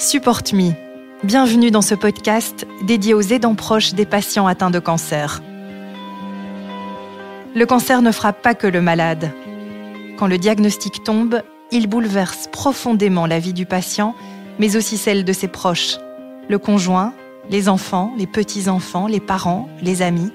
Support 0.00 0.54
Me. 0.54 0.72
Bienvenue 1.24 1.70
dans 1.70 1.82
ce 1.82 1.94
podcast 1.94 2.66
dédié 2.86 3.12
aux 3.12 3.20
aidants 3.20 3.54
proches 3.54 3.92
des 3.92 4.06
patients 4.06 4.46
atteints 4.46 4.70
de 4.70 4.78
cancer. 4.78 5.42
Le 7.54 7.66
cancer 7.66 8.00
ne 8.00 8.10
frappe 8.10 8.40
pas 8.40 8.54
que 8.54 8.66
le 8.66 8.80
malade. 8.80 9.30
Quand 10.16 10.26
le 10.26 10.38
diagnostic 10.38 11.04
tombe, 11.04 11.42
il 11.70 11.86
bouleverse 11.86 12.48
profondément 12.50 13.26
la 13.26 13.38
vie 13.38 13.52
du 13.52 13.66
patient, 13.66 14.14
mais 14.58 14.74
aussi 14.74 14.96
celle 14.96 15.22
de 15.22 15.34
ses 15.34 15.48
proches, 15.48 15.98
le 16.48 16.58
conjoint, 16.58 17.12
les 17.50 17.68
enfants, 17.68 18.14
les 18.16 18.26
petits-enfants, 18.26 19.06
les 19.06 19.20
parents, 19.20 19.68
les 19.82 20.00
amis. 20.00 20.32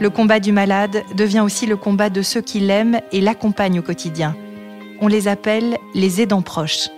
Le 0.00 0.08
combat 0.08 0.40
du 0.40 0.50
malade 0.50 1.02
devient 1.14 1.40
aussi 1.40 1.66
le 1.66 1.76
combat 1.76 2.08
de 2.08 2.22
ceux 2.22 2.40
qui 2.40 2.58
l'aiment 2.58 3.02
et 3.12 3.20
l'accompagnent 3.20 3.80
au 3.80 3.82
quotidien. 3.82 4.34
On 5.02 5.08
les 5.08 5.28
appelle 5.28 5.76
les 5.94 6.22
aidants 6.22 6.40
proches. 6.40 6.88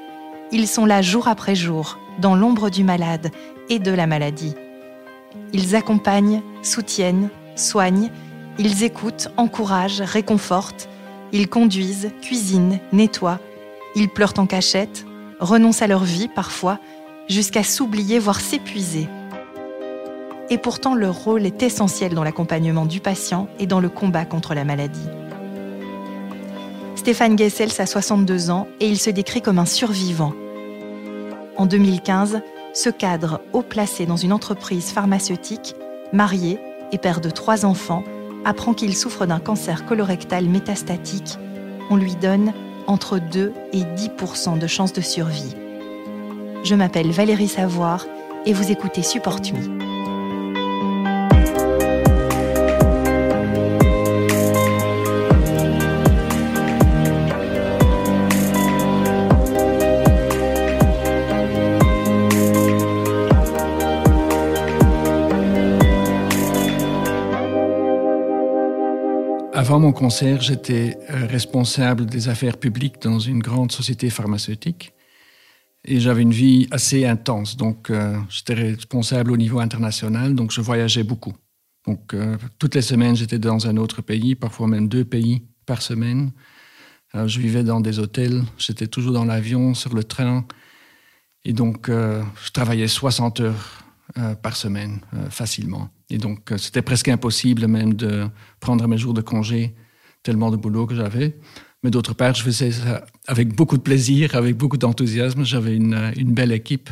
Ils 0.53 0.67
sont 0.67 0.85
là 0.85 1.01
jour 1.01 1.29
après 1.29 1.55
jour, 1.55 1.99
dans 2.19 2.35
l'ombre 2.35 2.71
du 2.71 2.83
malade 2.83 3.31
et 3.69 3.79
de 3.79 3.93
la 3.93 4.07
maladie. 4.07 4.55
Ils 5.53 5.77
accompagnent, 5.77 6.43
soutiennent, 6.63 7.29
soignent, 7.55 8.11
ils 8.59 8.83
écoutent, 8.83 9.29
encouragent, 9.37 10.01
réconfortent, 10.01 10.89
ils 11.33 11.49
conduisent, 11.49 12.11
cuisinent, 12.21 12.81
nettoient, 12.93 13.39
ils 13.95 14.09
pleurent 14.09 14.35
en 14.39 14.47
cachette, 14.47 15.07
renoncent 15.39 15.83
à 15.83 15.87
leur 15.87 16.05
vie 16.05 16.29
parfois, 16.29 16.79
jusqu'à 17.29 17.63
s'oublier, 17.63 18.19
voire 18.19 18.41
s'épuiser. 18.41 19.09
Et 20.51 20.59
pourtant, 20.59 20.97
leur 20.97 21.15
rôle 21.15 21.47
est 21.47 21.63
essentiel 21.63 22.15
dans 22.15 22.25
l'accompagnement 22.25 22.87
du 22.87 22.99
patient 22.99 23.47
et 23.61 23.67
dans 23.67 23.79
le 23.79 23.89
combat 23.89 24.25
contre 24.25 24.55
la 24.55 24.65
maladie. 24.65 25.09
Stéphane 27.01 27.39
Gessels 27.39 27.81
a 27.81 27.87
62 27.87 28.51
ans 28.51 28.69
et 28.79 28.87
il 28.87 28.99
se 28.99 29.09
décrit 29.09 29.41
comme 29.41 29.59
un 29.59 29.65
survivant. 29.65 30.35
En 31.57 31.65
2015, 31.65 32.43
ce 32.75 32.91
cadre 32.91 33.41
haut 33.55 33.63
placé 33.63 34.05
dans 34.05 34.19
une 34.19 34.35
entreprise 34.35 34.91
pharmaceutique, 34.91 35.75
marié 36.13 36.59
et 36.93 36.99
père 36.99 37.23
de 37.23 37.31
trois 37.31 37.65
enfants, 37.65 38.05
apprend 38.45 38.75
qu'il 38.75 38.95
souffre 38.95 39.25
d'un 39.25 39.41
cancer 39.41 39.87
colorectal 39.87 40.45
métastatique. 40.45 41.39
On 41.89 41.97
lui 41.97 42.17
donne 42.17 42.53
entre 42.87 43.19
2 43.19 43.55
et 43.73 43.81
10% 43.81 44.59
de 44.59 44.67
chances 44.67 44.93
de 44.93 45.01
survie. 45.01 45.57
Je 46.65 46.75
m'appelle 46.75 47.13
Valérie 47.13 47.49
Savoir 47.49 48.05
et 48.45 48.53
vous 48.53 48.71
écoutez 48.71 49.03
Support 49.03 49.41
Me. 49.55 49.90
Avant 69.71 69.79
mon 69.79 69.93
concert, 69.93 70.41
j'étais 70.41 70.99
euh, 71.11 71.27
responsable 71.29 72.05
des 72.05 72.29
affaires 72.29 72.57
publiques 72.57 73.01
dans 73.01 73.21
une 73.21 73.39
grande 73.39 73.71
société 73.71 74.11
pharmaceutique. 74.11 74.93
Et 75.85 76.01
j'avais 76.01 76.23
une 76.23 76.33
vie 76.33 76.67
assez 76.73 77.07
intense. 77.07 77.57
Donc, 77.57 77.89
euh, 77.89 78.19
j'étais 78.29 78.55
responsable 78.55 79.31
au 79.31 79.37
niveau 79.37 79.61
international, 79.61 80.35
donc 80.35 80.51
je 80.51 80.61
voyageais 80.61 81.05
beaucoup. 81.05 81.35
Donc, 81.87 82.15
euh, 82.15 82.37
toutes 82.59 82.75
les 82.75 82.83
semaines, 82.83 83.15
j'étais 83.15 83.39
dans 83.39 83.69
un 83.69 83.77
autre 83.77 84.03
pays, 84.03 84.35
parfois 84.35 84.67
même 84.67 84.89
deux 84.89 85.05
pays 85.05 85.45
par 85.67 85.83
semaine. 85.83 86.33
je 87.15 87.39
vivais 87.39 87.63
dans 87.63 87.81
des 87.81 88.01
hôtels, 88.01 88.43
j'étais 88.59 88.89
toujours 88.89 89.13
dans 89.13 89.25
l'avion, 89.25 89.75
sur 89.75 89.95
le 89.95 90.03
train. 90.03 90.45
Et 91.45 91.53
donc, 91.53 91.89
je 91.89 92.51
travaillais 92.53 92.89
60 92.89 93.39
heures 93.39 93.85
par 94.43 94.57
semaine, 94.57 95.01
facilement. 95.31 95.91
Et 96.11 96.19
donc, 96.19 96.51
euh, 96.51 96.59
c'était 96.59 96.83
presque 96.83 97.09
impossible 97.09 97.67
même 97.69 97.95
de 97.95 98.29
prendre 98.59 98.87
mes 98.89 98.99
jours 98.99 99.15
de 99.15 99.23
congé, 99.23 99.75
tellement 100.23 100.51
de 100.51 100.57
boulot 100.57 100.87
que 100.87 100.95
j'avais. 100.95 101.37
Mais 101.83 101.91
d'autre 101.91 102.15
part, 102.15 102.35
je 102.35 102.43
faisais 102.43 102.73
ça 102.73 103.05
avec 103.27 103.55
beaucoup 103.55 103.79
de 103.79 103.83
plaisir, 103.83 104.35
avec 104.35 104.57
beaucoup 104.57 104.77
d'enthousiasme. 104.77 105.45
J'avais 105.45 105.77
une, 105.77 105.95
euh, 105.95 106.13
belle 106.17 106.53
équipe. 106.53 106.91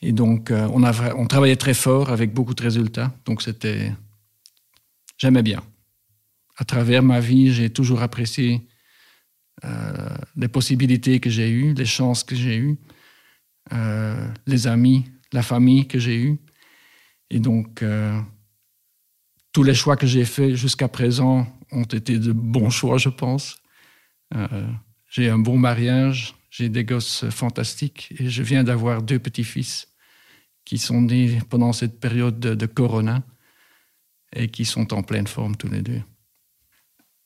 Et 0.00 0.12
donc, 0.12 0.50
euh, 0.50 0.68
on, 0.72 0.84
a, 0.84 1.14
on 1.16 1.26
travaillait 1.26 1.56
très 1.56 1.74
fort 1.74 2.10
avec 2.10 2.32
beaucoup 2.32 2.54
de 2.54 2.62
résultats. 2.62 3.12
Donc, 3.26 3.42
c'était. 3.42 3.92
J'aimais 5.18 5.42
bien. 5.42 5.62
À 6.56 6.64
travers 6.64 7.02
ma 7.02 7.20
vie, 7.20 7.52
j'ai 7.52 7.68
toujours 7.68 8.02
apprécié 8.02 8.66
euh, 9.64 10.16
les 10.36 10.48
possibilités 10.48 11.18
que 11.18 11.30
j'ai 11.30 11.50
eues, 11.50 11.74
les 11.74 11.86
chances 11.86 12.22
que 12.22 12.36
j'ai 12.36 12.56
eues, 12.56 12.78
euh, 13.72 14.28
les 14.46 14.66
amis, 14.66 15.06
la 15.36 15.42
famille 15.42 15.86
que 15.86 15.98
j'ai 15.98 16.16
eue. 16.16 16.38
Et 17.30 17.40
donc, 17.40 17.82
euh, 17.82 18.18
tous 19.52 19.62
les 19.62 19.74
choix 19.74 19.96
que 19.96 20.06
j'ai 20.06 20.24
faits 20.24 20.54
jusqu'à 20.54 20.88
présent 20.88 21.46
ont 21.70 21.84
été 21.84 22.18
de 22.18 22.32
bons 22.32 22.70
choix, 22.70 22.96
je 22.96 23.10
pense. 23.10 23.56
Euh, 24.34 24.66
j'ai 25.10 25.28
un 25.28 25.38
bon 25.38 25.58
mariage, 25.58 26.34
j'ai 26.50 26.68
des 26.70 26.84
gosses 26.84 27.28
fantastiques 27.28 28.14
et 28.18 28.30
je 28.30 28.42
viens 28.42 28.64
d'avoir 28.64 29.02
deux 29.02 29.18
petits-fils 29.18 29.88
qui 30.64 30.78
sont 30.78 31.02
nés 31.02 31.38
pendant 31.50 31.72
cette 31.72 32.00
période 32.00 32.40
de, 32.40 32.66
corona 32.66 33.22
et 34.34 34.48
qui 34.48 34.64
sont 34.64 34.94
en 34.94 35.02
pleine 35.02 35.26
forme 35.26 35.54
tous 35.54 35.68
les 35.68 35.82
deux. 35.82 36.02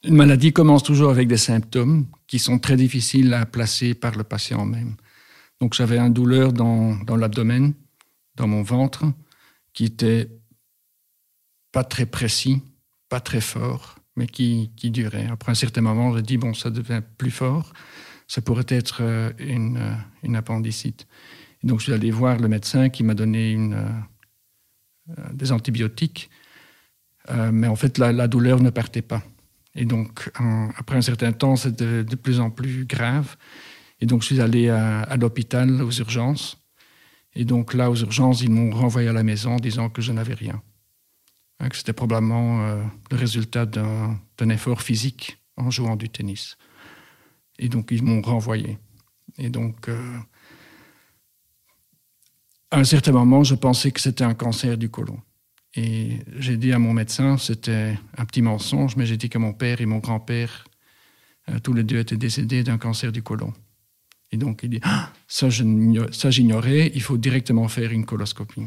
Une 0.05 0.17
maladie 0.17 0.53
commence 0.53 0.83
toujours 0.83 1.11
avec 1.11 1.29
des 1.29 1.37
symptômes 1.37 2.07
qui 2.27 2.39
sont 2.39 2.59
très 2.59 2.77
difficiles 2.77 3.33
à 3.35 3.47
placer 3.47 3.95
par 3.95 4.17
le 4.17 4.25
patient 4.25 4.65
même. 4.67 4.97
Donc 5.61 5.75
j'avais 5.75 5.99
une 5.99 6.13
douleur 6.13 6.53
dans, 6.53 6.97
dans 7.05 7.17
l'abdomen, 7.17 7.75
dans 8.41 8.49
mon 8.49 8.63
ventre, 8.63 9.05
qui 9.75 9.85
était 9.85 10.31
pas 11.73 11.85
très 11.85 12.07
précis, 12.07 12.63
pas 13.11 13.21
très 13.21 13.43
fort, 13.43 13.97
mais 14.17 14.27
qui, 14.27 14.73
qui 14.77 14.91
durait. 14.91 15.27
Après 15.27 15.53
un 15.53 15.55
certain 15.55 15.83
moment, 15.83 16.17
j'ai 16.17 16.23
dit, 16.23 16.39
bon, 16.39 16.55
ça 16.55 16.71
devient 16.71 17.03
plus 17.19 17.31
fort, 17.31 17.75
ça 18.27 18.41
pourrait 18.41 18.65
être 18.69 19.01
euh, 19.03 19.31
une, 19.39 19.77
euh, 19.77 19.95
une 20.23 20.37
appendicite. 20.37 21.07
Et 21.63 21.67
donc, 21.67 21.81
je 21.81 21.85
suis 21.85 21.93
allé 21.93 22.11
voir 22.11 22.39
le 22.39 22.49
médecin 22.49 22.89
qui 22.89 23.03
m'a 23.05 23.13
donné 23.13 23.53
une, 23.53 23.75
euh, 23.75 25.29
des 25.33 25.53
antibiotiques, 25.53 26.31
mais 27.53 27.69
en 27.69 27.77
fait, 27.77 27.99
la, 27.99 28.27
douleur 28.27 28.61
ne 28.61 28.71
partait 28.71 29.03
pas. 29.03 29.23
Et 29.77 29.85
donc, 29.85 30.33
après 30.77 30.97
un 30.97 31.03
certain 31.03 31.31
temps, 31.31 31.55
c'était 31.55 32.03
de, 32.03 32.17
plus 32.17 32.41
en 32.41 32.51
plus 32.51 32.87
grave. 32.87 33.37
Et 34.01 34.07
donc, 34.07 34.23
je 34.23 34.27
suis 34.27 34.41
allé 34.41 34.69
à 34.69 35.17
l'hôpital, 35.17 35.81
aux 35.83 35.93
urgences. 35.93 36.60
Et 37.35 37.45
donc, 37.45 37.75
là, 37.75 37.91
aux 37.91 37.97
urgences, 37.97 38.43
ils 38.43 38.51
m'ont 38.51 38.71
renvoyé 38.71 39.09
à 39.09 39.13
la 39.13 39.23
maison 39.23 39.53
en 39.53 39.61
disant 39.61 39.89
que 39.89 40.03
je 40.03 40.13
n'avais 40.13 40.35
rien. 40.35 40.63
Hein, 41.61 41.69
que 41.69 41.77
c'était 41.77 41.93
probablement 41.93 42.63
euh, 42.63 42.83
le 43.11 43.17
résultat 43.17 43.67
d'un 43.67 44.49
effort 44.49 44.83
physique 44.83 45.39
en 45.57 45.71
jouant 45.71 45.97
du 45.97 46.09
tennis. 46.09 46.57
Et 47.59 47.69
donc, 47.69 47.91
ils 47.91 48.03
m'ont 48.03 48.23
renvoyé. 48.23 48.79
Et 49.39 49.51
donc, 49.51 49.89
euh, 49.89 50.19
à 52.71 52.79
un 52.79 52.85
certain 52.85 53.13
moment, 53.13 53.45
je 53.45 53.55
pensais 53.55 53.91
que 53.91 54.01
c'était 54.01 54.25
un 54.25 54.35
cancer 54.35 54.79
du 54.79 54.89
côlon. 54.89 55.21
Et 55.75 56.19
j'ai 56.37 56.57
dit 56.57 56.73
à 56.73 56.79
mon 56.79 56.93
médecin, 56.93 57.37
c'était 57.39 57.99
un 58.17 58.25
petit 58.25 58.43
mensonge, 58.43 58.97
mais 58.97 59.07
j'ai 59.07 59.17
dit 59.17 59.29
que 59.29 59.39
mon 59.39 59.53
père 59.53 59.81
et 59.81 59.87
mon 59.87 59.99
grand-père, 59.99 60.65
euh, 61.49 61.59
tous 61.61 61.75
les 61.75 61.85
deux 61.85 61.99
étaient 61.99 62.17
décédés 62.17 62.65
d'un 62.65 62.79
cancer 62.79 63.13
du 63.13 63.23
côlon. 63.23 63.53
Et 64.33 64.37
donc, 64.37 64.61
il 64.63 64.71
dit, 64.71 64.81
ah, 64.83 65.13
ça 65.27 65.49
j'ignorais, 65.51 66.93
il 66.95 67.03
faut 67.03 67.19
directement 67.19 67.67
faire 67.69 67.91
une 67.91 68.05
coloscopie. 68.05 68.67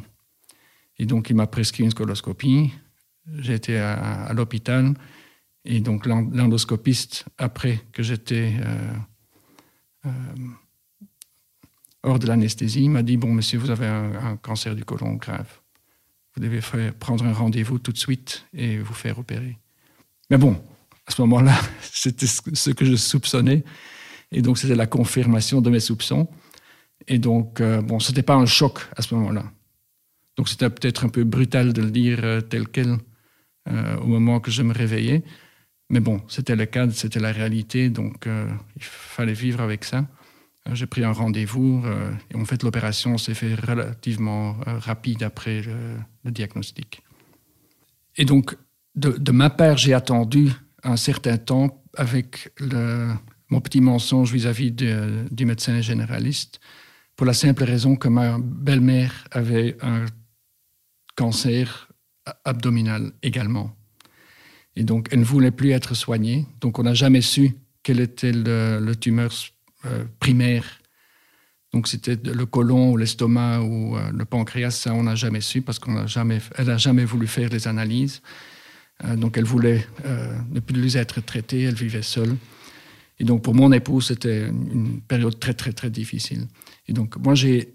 Et 1.00 1.06
donc, 1.06 1.30
il 1.30 1.36
m'a 1.36 1.48
prescrit 1.48 1.84
une 1.84 1.94
coloscopie. 1.94 2.72
J'étais 3.38 3.78
à, 3.78 4.32
l'hôpital. 4.34 4.94
Et 5.66 5.80
donc, 5.80 6.06
l'endoscopiste, 6.06 7.26
après 7.38 7.80
que 7.94 8.04
j'étais 8.04 8.54
euh, 8.60 8.94
euh, 10.06 10.10
hors 12.04 12.20
de 12.20 12.28
l'anesthésie, 12.28 12.90
m'a 12.90 13.02
dit 13.02 13.16
Bon, 13.16 13.34
monsieur, 13.34 13.60
vous 13.60 13.70
avez 13.70 13.88
un, 13.88 14.36
cancer 14.38 14.76
du 14.76 14.84
côlon 14.84 15.14
grave. 15.14 15.48
Vous 16.36 16.42
devez 16.42 16.60
prendre 16.92 17.24
un 17.26 17.34
rendez-vous 17.34 17.80
tout 17.80 17.94
de 17.94 17.98
suite 17.98 18.46
et 18.54 18.78
vous 18.80 18.94
faire 18.94 19.20
opérer. 19.20 19.58
Mais 20.30 20.38
bon, 20.38 20.62
à 21.06 21.12
ce 21.12 21.22
moment-là, 21.22 21.58
c'était 21.82 22.28
ce 22.28 22.72
que 22.72 22.84
je 22.84 22.96
soupçonnais. 22.96 23.64
Et 24.34 24.42
donc, 24.42 24.58
c'était 24.58 24.76
la 24.76 24.88
confirmation 24.88 25.62
de 25.62 25.70
mes 25.70 25.80
soupçons. 25.80 26.28
Et 27.08 27.20
donc, 27.20 27.62
euh, 27.62 27.82
bon, 27.82 28.00
ce 28.00 28.12
n'était 28.12 28.24
pas 28.24 28.36
un 28.36 28.46
choc 28.46 28.80
à 28.96 29.02
ce 29.02 29.14
moment-là. 29.16 29.46
Donc, 30.38 30.50
c'était 30.50 30.70
peut-être 30.70 31.06
un 31.06 31.10
peu 31.10 31.24
brutal 31.24 31.74
de 31.74 31.82
le 31.82 31.92
dire 31.92 32.20
tel 32.50 32.68
quel. 32.68 32.98
Euh, 33.70 33.96
au 34.00 34.08
moment 34.08 34.42
que 34.42 34.52
je 34.52 34.62
me 34.62 34.74
réveillais. 34.74 35.24
Mais 35.90 36.02
bon, 36.02 36.22
c'était 36.28 36.58
le 36.58 36.66
cas, 36.66 36.90
c'était 36.90 37.22
la 37.22 37.32
réalité, 37.32 37.90
donc 37.90 38.28
euh, 38.28 38.46
il 38.76 38.84
fallait 38.84 39.34
vivre 39.34 39.62
avec 39.62 39.86
ça. 39.86 40.06
Euh, 40.68 40.76
j'ai 40.76 40.86
pris 40.86 41.06
un 41.06 41.14
rendez-vous 41.14 41.82
et 42.30 42.36
en 42.36 42.44
fait 42.44 42.62
l'opération 42.62 43.18
s'est 43.18 43.34
faite 43.34 43.58
relativement 43.62 44.58
rapide 44.66 45.24
après 45.24 45.62
le, 45.62 46.32
diagnostic. 46.32 47.04
Et 48.18 48.26
donc, 48.26 48.58
de, 48.96 49.32
ma 49.32 49.50
part, 49.50 49.78
j'ai 49.78 49.94
attendu 49.94 50.52
un 50.84 50.98
certain 50.98 51.38
temps 51.38 51.82
avec 51.96 52.52
le, 52.60 53.14
mon 53.50 53.62
petit 53.62 53.82
mensonge 53.82 54.32
vis-à-vis 54.32 54.72
du 54.72 55.46
médecin 55.46 55.82
généraliste 55.82 56.60
pour 57.16 57.26
la 57.26 57.34
simple 57.34 57.64
raison 57.64 57.96
que 57.96 58.08
ma 58.08 58.38
belle-mère 58.40 59.28
avait 59.32 59.78
un 59.82 60.06
cancer 61.16 61.90
abdominal 62.46 63.12
également. 63.22 63.76
Et 64.76 64.84
donc, 64.84 65.10
elle 65.12 65.20
ne 65.20 65.26
voulait 65.26 65.52
plus 65.52 65.72
être 65.72 65.94
soignée. 65.94 66.48
Donc, 66.62 66.80
on 66.80 66.84
n'a 66.84 66.94
jamais 66.94 67.22
su 67.22 67.52
quelle 67.84 68.00
était 68.00 68.32
le, 68.32 68.94
tumeur 68.94 69.32
euh, 69.86 70.06
primaire. 70.20 70.64
Donc, 71.74 71.88
c'était 71.88 72.18
le 72.24 72.46
côlon 72.46 72.92
ou 72.92 72.98
l'estomac 72.98 73.62
ou 73.62 73.98
euh, 73.98 74.12
le 74.12 74.26
pancréas. 74.26 74.72
Ça, 74.72 74.94
on 74.94 75.04
n'a 75.04 75.16
jamais 75.16 75.42
su 75.42 75.62
parce 75.62 75.80
qu'elle 75.80 75.94
n'a 75.94 76.78
jamais 76.78 77.06
voulu 77.06 77.28
faire 77.28 77.50
les 77.50 77.68
analyses. 77.68 78.22
Euh, 79.04 79.16
donc, 79.16 79.38
elle 79.38 79.44
voulait 79.44 79.86
ne 80.50 80.60
plus 80.60 80.96
être 80.96 81.22
traitée. 81.22 81.64
Elle 81.64 81.76
vivait 81.76 82.02
seule. 82.02 82.36
Et 83.20 83.24
donc, 83.24 83.44
pour 83.44 83.54
mon 83.54 83.72
époux, 83.72 84.02
c'était 84.02 84.48
une 84.48 85.02
période 85.02 85.40
très, 85.40 85.54
très, 85.54 85.72
très 85.72 85.90
difficile. 85.90 86.48
Et 86.88 86.94
donc, 86.94 87.18
moi, 87.18 87.36
j'ai 87.36 87.74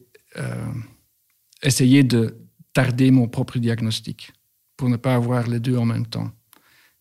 essayé 1.62 2.02
de 2.02 2.37
tarder 2.73 3.11
mon 3.11 3.29
propre 3.29 3.58
diagnostic 3.58 4.32
pour 4.76 4.88
ne 4.88 4.96
pas 4.96 5.14
avoir 5.14 5.49
les 5.49 5.58
deux 5.58 5.76
en 5.76 5.85
même 5.85 6.06
temps 6.06 6.31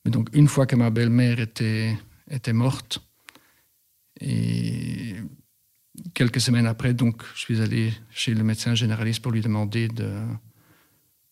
donc, 0.09 0.29
une 0.33 0.47
fois 0.47 0.65
que 0.65 0.75
ma 0.75 0.89
belle-mère 0.89 1.39
était, 1.39 1.97
était 2.29 2.53
morte, 2.53 2.99
et 4.19 5.15
quelques 6.13 6.41
semaines 6.41 6.65
après, 6.65 6.93
donc, 6.93 7.23
je 7.35 7.39
suis 7.41 7.61
allé 7.61 7.93
chez 8.09 8.33
le 8.33 8.43
médecin 8.43 8.73
généraliste 8.75 9.21
pour 9.21 9.31
lui 9.31 9.41
demander 9.41 9.89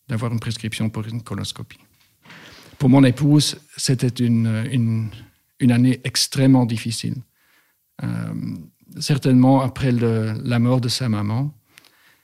d'avoir 0.08 0.32
une 0.32 0.40
prescription 0.40 0.90
pour 0.90 1.06
une 1.06 1.22
coloscopie. 1.22 1.80
Pour 2.78 2.90
mon 2.90 3.02
épouse, 3.04 3.58
c'était 3.76 4.24
une, 4.24 5.10
une, 5.60 5.72
année 5.72 6.00
extrêmement 6.04 6.66
difficile. 6.66 7.16
Euh, 8.02 8.34
certainement, 8.98 9.60
après 9.60 9.92
la 9.92 10.58
mort 10.58 10.80
de 10.80 10.88
sa 10.88 11.08
maman, 11.08 11.54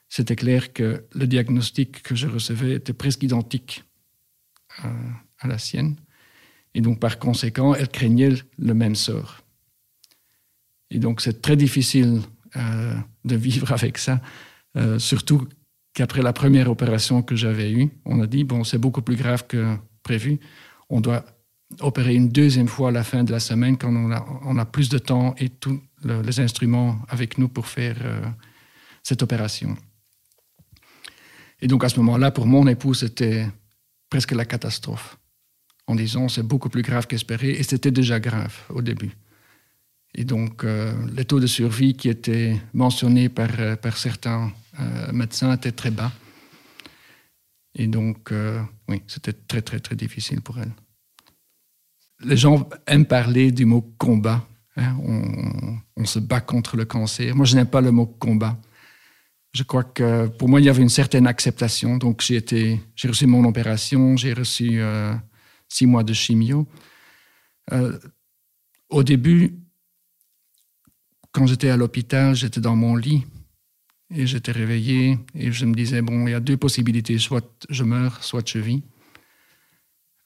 c'était 0.09 0.37
clair 0.37 0.73
que 0.73 1.05
le 1.13 1.27
diagnostic 1.27 2.03
que 2.03 2.15
je 2.15 2.27
recevais 2.27 2.75
était 2.75 2.93
presque 2.93 3.23
identique 3.23 3.85
euh, 4.85 4.89
à 5.39 5.49
la 5.49 5.59
sienne. 5.59 5.97
Et 6.75 6.81
donc, 6.81 7.01
par 7.01 7.19
conséquent, 7.19 7.75
elle 7.75 7.89
craignait 7.89 8.35
le 8.59 8.75
même 8.75 8.95
sort. 8.95 9.43
Et 10.91 10.99
donc, 10.99 11.21
c'est 11.21 11.41
très 11.41 11.57
difficile 11.57 12.21
euh, 12.57 12.95
de 13.25 13.37
vivre 13.37 13.73
avec 13.79 13.99
ça, 13.99 14.21
surtout 14.99 15.47
qu'après 15.95 16.23
la 16.23 16.33
première 16.33 16.71
opération 16.71 17.23
que 17.23 17.37
j'avais 17.37 17.71
eue, 17.71 17.91
on 18.05 18.21
a 18.21 18.27
dit, 18.27 18.45
bon, 18.45 18.65
c'est 18.65 18.79
beaucoup 18.79 19.03
plus 19.03 19.17
grave 19.17 19.47
que 19.47 19.77
prévu. 20.03 20.41
On 20.89 21.01
doit 21.01 21.25
opérer 21.81 22.15
une 22.15 22.29
deuxième 22.29 22.69
fois 22.69 22.89
à 22.89 22.93
la 22.93 23.05
fin 23.05 23.25
de 23.25 23.33
la 23.33 23.41
semaine 23.41 23.77
quand 23.77 23.95
on 23.95 24.59
a, 24.59 24.65
plus 24.65 24.89
de 24.89 24.99
temps 24.99 25.35
et 25.39 25.49
tous 25.49 25.81
les 26.05 26.41
instruments 26.41 26.99
avec 27.09 27.39
nous 27.39 27.49
pour 27.49 27.67
faire 27.67 27.97
euh, 28.03 28.21
cette 29.03 29.23
opération. 29.23 29.77
Et 31.61 31.69
donc, 31.69 31.85
à 31.85 31.89
ce 31.89 31.99
moment-là, 32.01 32.31
pour 32.31 32.47
mon 32.47 32.67
épouse, 32.67 33.01
c'était 33.01 33.47
presque 34.11 34.33
la 34.33 34.45
catastrophe 34.45 35.17
en 35.87 35.95
disant 35.95 36.29
c'est 36.29 36.43
beaucoup 36.43 36.69
plus 36.69 36.83
grave 36.83 37.07
qu'espéré, 37.07 37.51
et 37.51 37.63
c'était 37.63 37.91
déjà 37.91 38.21
grave 38.21 38.55
au 38.71 38.83
début. 38.83 39.13
Et 40.15 40.25
donc, 40.25 40.65
euh, 40.65 40.95
les 41.15 41.25
taux 41.25 41.41
de 41.41 41.47
survie 41.47 41.95
qui 41.95 42.09
étaient 42.09 42.61
mentionnés 42.75 43.29
par, 43.29 43.49
euh, 43.59 43.77
par 43.77 43.97
certains 43.97 44.53
euh, 44.79 45.13
médecins 45.13 45.55
étaient 45.55 45.73
très 45.73 45.91
bas. 45.91 46.13
Et 47.75 47.87
donc, 47.87 48.35
oui, 48.87 49.03
c'était 49.07 49.33
très, 49.33 49.63
très, 49.63 49.81
très 49.81 49.97
difficile 49.97 50.43
pour 50.43 50.59
elle. 50.59 50.73
Les 52.25 52.37
gens 52.37 52.69
aiment 52.87 53.07
parler 53.07 53.53
du 53.53 53.65
mot 53.65 53.83
combat. 53.99 54.47
Hein. 54.77 54.97
on, 55.97 56.05
se 56.05 56.19
bat 56.19 56.41
contre 56.41 56.77
le 56.77 56.85
cancer. 56.85 57.35
Moi, 57.37 57.45
je 57.47 57.55
n'aime 57.55 57.69
pas 57.69 57.81
le 57.81 57.91
mot 57.91 58.07
combat. 58.07 58.59
Je 59.53 59.63
crois 59.63 59.85
que 59.85 60.27
pour 60.29 60.49
moi, 60.49 60.61
il 60.61 60.65
y 60.65 60.69
avait 60.69 60.83
une 60.83 60.89
certaine 60.89 61.27
acceptation. 61.27 61.99
Donc, 61.99 62.23
j'ai, 62.23 62.37
été, 62.37 62.81
j'ai 62.97 63.09
reçu 63.09 63.27
mon 63.27 63.45
opération, 63.45 64.17
j'ai 64.17 64.33
reçu 64.33 64.81
six 65.69 65.87
mois 65.87 66.05
de 66.05 66.13
chimio. 66.13 66.67
Euh, 67.73 67.99
au 68.91 69.03
début, 69.03 69.59
quand 71.33 71.47
j'étais 71.47 71.71
à 71.71 71.77
l'hôpital, 71.77 72.35
j'étais 72.35 72.61
dans 72.61 72.77
mon 72.77 72.95
lit 72.95 73.25
et 74.11 74.27
j'étais 74.27 74.53
réveillé 74.53 75.19
et 75.35 75.51
je 75.51 75.65
me 75.65 75.75
disais, 75.75 76.03
bon, 76.03 76.27
il 76.27 76.33
y 76.33 76.35
a 76.35 76.41
deux 76.41 76.59
possibilités, 76.59 77.19
soit 77.19 77.67
je 77.71 77.85
meurs, 77.85 78.23
soit 78.23 78.47
je 78.47 78.59
vis. 78.59 78.83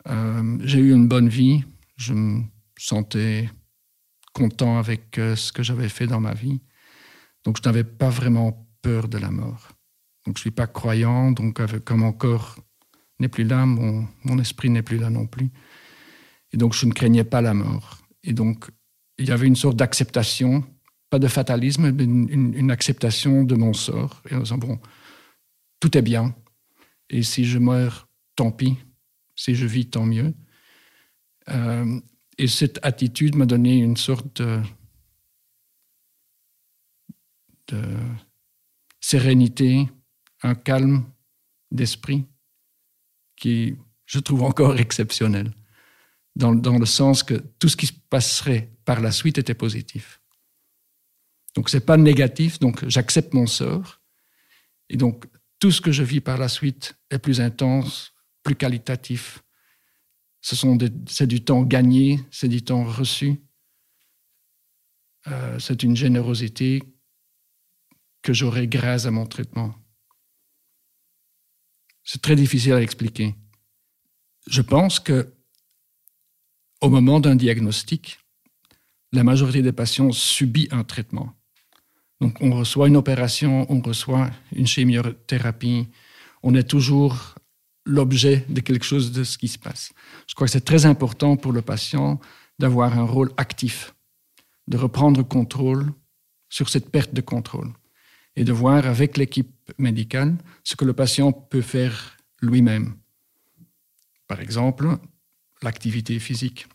Euh, 0.08 0.58
j'ai 0.64 0.78
eu 0.78 0.92
une 0.92 1.06
bonne 1.06 1.28
vie, 1.28 1.64
je 1.96 2.12
me 2.14 2.42
sentais 2.78 3.50
content 4.32 4.78
avec 4.78 5.18
euh, 5.18 5.34
ce 5.36 5.52
que 5.52 5.62
j'avais 5.62 5.88
fait 5.88 6.06
dans 6.06 6.20
ma 6.20 6.34
vie. 6.34 6.60
Donc 7.44 7.56
je 7.56 7.68
n'avais 7.68 7.84
pas 7.84 8.10
vraiment 8.10 8.68
peur 8.82 9.08
de 9.08 9.18
la 9.18 9.30
mort. 9.30 9.68
Donc 10.26 10.36
je 10.36 10.40
ne 10.40 10.42
suis 10.42 10.50
pas 10.50 10.66
croyant, 10.66 11.30
donc 11.30 11.60
comme 11.84 12.00
mon 12.00 12.12
corps 12.12 12.56
n'est 13.18 13.28
plus 13.28 13.44
là, 13.44 13.64
mon, 13.66 14.38
esprit 14.38 14.70
n'est 14.70 14.82
plus 14.82 14.98
là 14.98 15.10
non 15.10 15.26
plus. 15.26 15.50
Et 16.52 16.56
donc, 16.56 16.74
je 16.74 16.86
ne 16.86 16.92
craignais 16.92 17.24
pas 17.24 17.40
la 17.40 17.54
mort. 17.54 17.98
Et 18.22 18.32
donc, 18.32 18.70
il 19.18 19.28
y 19.28 19.32
avait 19.32 19.46
une 19.46 19.56
sorte 19.56 19.76
d'acceptation, 19.76 20.64
pas 21.10 21.18
de 21.18 21.28
fatalisme, 21.28 21.90
mais 21.90 22.04
une, 22.04 22.70
acceptation 22.70 23.44
de 23.44 23.54
mon 23.54 23.72
sort. 23.72 24.22
Et 24.30 24.34
en 24.34 24.40
disant, 24.40 24.58
bon, 24.58 24.78
tout 25.80 25.96
est 25.96 26.02
bien. 26.02 26.34
Et 27.10 27.22
si 27.22 27.44
je 27.44 27.58
meurs, 27.58 28.08
tant 28.36 28.50
pis. 28.50 28.76
Si 29.34 29.54
je 29.54 29.66
vis, 29.66 29.88
tant 29.88 30.06
mieux. 30.06 30.34
Euh, 31.50 32.00
et 32.38 32.48
cette 32.48 32.78
attitude 32.82 33.34
m'a 33.36 33.46
donné 33.46 33.78
une 33.78 33.96
sorte 33.96 34.42
de, 34.42 34.60
de 37.68 37.82
sérénité, 39.00 39.88
un 40.42 40.54
calme 40.54 41.04
d'esprit 41.70 42.26
qui, 43.36 43.76
je 44.06 44.18
trouve 44.18 44.42
encore 44.42 44.78
exceptionnel, 44.78 45.52
dans, 46.34 46.54
dans, 46.54 46.78
le 46.78 46.86
sens 46.86 47.22
que 47.22 47.34
tout 47.58 47.68
ce 47.68 47.76
qui 47.76 47.86
se 47.86 47.92
passerait 48.10 48.70
par 48.84 49.00
la 49.00 49.10
suite 49.10 49.38
était 49.38 49.54
positif. 49.54 50.20
Donc 51.54 51.70
c'est 51.70 51.84
pas 51.84 51.96
négatif, 51.96 52.58
donc 52.58 52.86
j'accepte 52.86 53.32
mon 53.32 53.46
sort, 53.46 54.02
et 54.90 54.96
donc 54.96 55.26
tout 55.58 55.70
ce 55.70 55.80
que 55.80 55.92
je 55.92 56.02
vis 56.02 56.20
par 56.20 56.36
la 56.36 56.48
suite 56.48 56.98
est 57.10 57.18
plus 57.18 57.40
intense, 57.40 58.12
plus 58.42 58.54
qualitatif. 58.54 59.42
C'est 60.40 61.26
du 61.26 61.44
temps 61.44 61.62
gagné, 61.62 62.20
c'est 62.30 62.48
du 62.48 62.62
temps 62.62 62.84
reçu. 62.84 63.42
Euh, 65.26 65.58
c'est 65.58 65.82
une 65.82 65.96
générosité 65.96 66.82
que 68.22 68.32
j'aurai 68.32 68.68
grâce 68.68 69.06
à 69.06 69.10
mon 69.10 69.26
traitement. 69.26 69.74
C'est 72.04 72.22
très 72.22 72.36
difficile 72.36 72.74
à 72.74 72.82
expliquer. 72.82 73.34
Je 74.46 74.62
pense 74.62 75.00
que 75.00 75.34
au 76.80 76.88
moment 76.88 77.18
d'un 77.18 77.34
diagnostic, 77.34 78.20
la 79.12 79.24
majorité 79.24 79.62
des 79.62 79.72
patients 79.72 80.12
subit 80.12 80.68
un 80.70 80.84
traitement. 80.84 81.32
Donc 82.20 82.40
on 82.40 82.52
reçoit 82.52 82.88
une 82.88 82.96
opération, 82.96 83.66
on 83.70 83.80
reçoit 83.80 84.30
une 84.52 84.66
chimiothérapie, 84.66 85.88
on 86.42 86.54
est 86.54 86.68
toujours 86.68 87.34
l'objet 87.86 88.44
de 88.48 88.60
quelque 88.60 88.84
chose 88.84 89.12
de 89.12 89.24
ce 89.24 89.38
qui 89.38 89.48
se 89.48 89.58
passe. 89.58 89.92
Je 90.26 90.34
crois 90.34 90.46
que 90.46 90.52
c'est 90.52 90.60
très 90.64 90.84
important 90.84 91.36
pour 91.36 91.52
le 91.52 91.62
patient 91.62 92.20
d'avoir 92.58 92.98
un 92.98 93.04
rôle 93.04 93.30
actif, 93.36 93.94
de 94.66 94.76
reprendre 94.76 95.22
contrôle 95.22 95.92
sur 96.48 96.68
cette 96.68 96.90
perte 96.90 97.14
de 97.14 97.20
contrôle 97.20 97.72
et 98.34 98.44
de 98.44 98.52
voir 98.52 98.86
avec 98.86 99.16
l'équipe 99.16 99.72
médicale 99.78 100.36
ce 100.64 100.76
que 100.76 100.84
le 100.84 100.92
patient 100.92 101.32
peut 101.32 101.62
faire 101.62 102.16
lui-même. 102.42 102.96
Par 104.26 104.40
exemple, 104.40 104.98
l'activité 105.62 106.18
physique. 106.18 106.66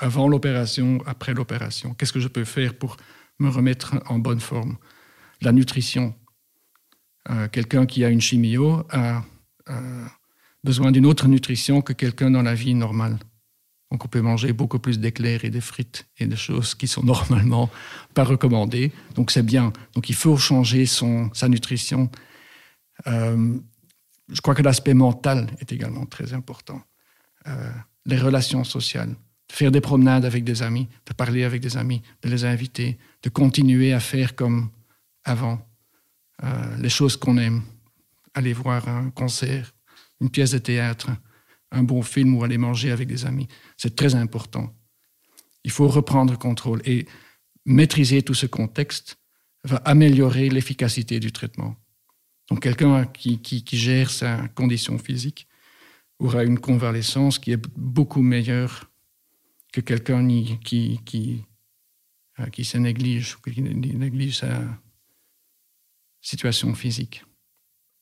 Avant 0.00 0.28
l'opération, 0.28 0.98
après 1.06 1.34
l'opération. 1.34 1.94
Qu'est-ce 1.94 2.12
que 2.12 2.20
je 2.20 2.28
peux 2.28 2.44
faire 2.44 2.76
pour 2.76 2.96
me 3.38 3.48
remettre 3.48 3.94
en 4.06 4.18
bonne 4.18 4.40
forme? 4.40 4.76
La 5.40 5.52
nutrition. 5.52 6.14
Euh, 7.30 7.48
quelqu'un 7.48 7.86
qui 7.86 8.04
a 8.04 8.08
une 8.08 8.20
chimio 8.20 8.86
a 8.90 9.24
euh, 9.70 10.06
besoin 10.64 10.90
d'une 10.90 11.06
autre 11.06 11.28
nutrition 11.28 11.82
que 11.82 11.92
quelqu'un 11.92 12.30
dans 12.30 12.42
la 12.42 12.54
vie 12.54 12.74
normale. 12.74 13.18
Donc 13.90 14.04
on 14.04 14.08
peut 14.08 14.22
manger 14.22 14.52
beaucoup 14.52 14.78
plus 14.78 14.98
d'éclairs 14.98 15.44
et 15.44 15.50
de 15.50 15.60
frites 15.60 16.06
et 16.18 16.26
de 16.26 16.34
choses 16.34 16.74
qui 16.74 16.88
sont 16.88 17.02
normalement 17.04 17.70
pas 18.14 18.24
recommandées. 18.24 18.90
Donc 19.14 19.30
c'est 19.30 19.44
bien. 19.44 19.72
Donc 19.94 20.08
il 20.08 20.14
faut 20.14 20.36
changer 20.36 20.86
son, 20.86 21.30
sa 21.34 21.48
nutrition. 21.48 22.10
Euh, 23.06 23.56
je 24.32 24.40
crois 24.40 24.54
que 24.54 24.62
l'aspect 24.62 24.94
mental 24.94 25.46
est 25.60 25.70
également 25.70 26.06
très 26.06 26.32
important. 26.32 26.80
Euh, 27.46 27.70
les 28.06 28.16
relations 28.16 28.64
sociales, 28.64 29.14
faire 29.52 29.70
des 29.70 29.82
promenades 29.82 30.24
avec 30.24 30.44
des 30.44 30.62
amis, 30.62 30.88
de 31.06 31.12
parler 31.12 31.44
avec 31.44 31.60
des 31.60 31.76
amis, 31.76 32.02
de 32.22 32.30
les 32.30 32.44
inviter, 32.44 32.98
de 33.22 33.28
continuer 33.28 33.92
à 33.92 34.00
faire 34.00 34.34
comme 34.34 34.70
avant, 35.24 35.60
euh, 36.42 36.76
les 36.78 36.88
choses 36.88 37.16
qu'on 37.16 37.36
aime, 37.36 37.62
aller 38.34 38.54
voir 38.54 38.88
un 38.88 39.10
concert, 39.10 39.73
une 40.24 40.30
pièce 40.30 40.52
de 40.52 40.58
théâtre, 40.58 41.10
un 41.70 41.82
bon 41.82 42.00
film 42.02 42.34
ou 42.34 42.44
aller 42.44 42.56
manger 42.56 42.90
avec 42.90 43.08
des 43.08 43.26
amis. 43.26 43.46
C'est 43.76 43.94
très 43.94 44.14
important. 44.14 44.74
Il 45.64 45.70
faut 45.70 45.86
reprendre 45.86 46.38
contrôle 46.38 46.80
et 46.86 47.06
maîtriser 47.66 48.22
tout 48.22 48.32
ce 48.32 48.46
contexte 48.46 49.18
va 49.64 49.76
améliorer 49.84 50.48
l'efficacité 50.48 51.20
du 51.20 51.30
traitement. 51.30 51.76
Donc 52.48 52.60
quelqu'un 52.60 53.04
qui, 53.04 53.38
qui, 53.40 53.76
gère 53.76 54.10
sa 54.10 54.48
condition 54.48 54.98
physique 54.98 55.46
aura 56.18 56.44
une 56.44 56.58
convalescence 56.58 57.38
qui 57.38 57.52
est 57.52 57.62
beaucoup 57.76 58.22
meilleure 58.22 58.90
que 59.72 59.82
quelqu'un 59.82 60.26
qui, 60.64 61.00
qui, 61.04 61.42
euh, 62.38 62.46
qui 62.46 62.64
se 62.64 62.78
néglige, 62.78 63.36
qui 63.42 63.60
néglige 63.60 64.38
sa 64.38 64.62
situation 66.22 66.74
physique. 66.74 67.24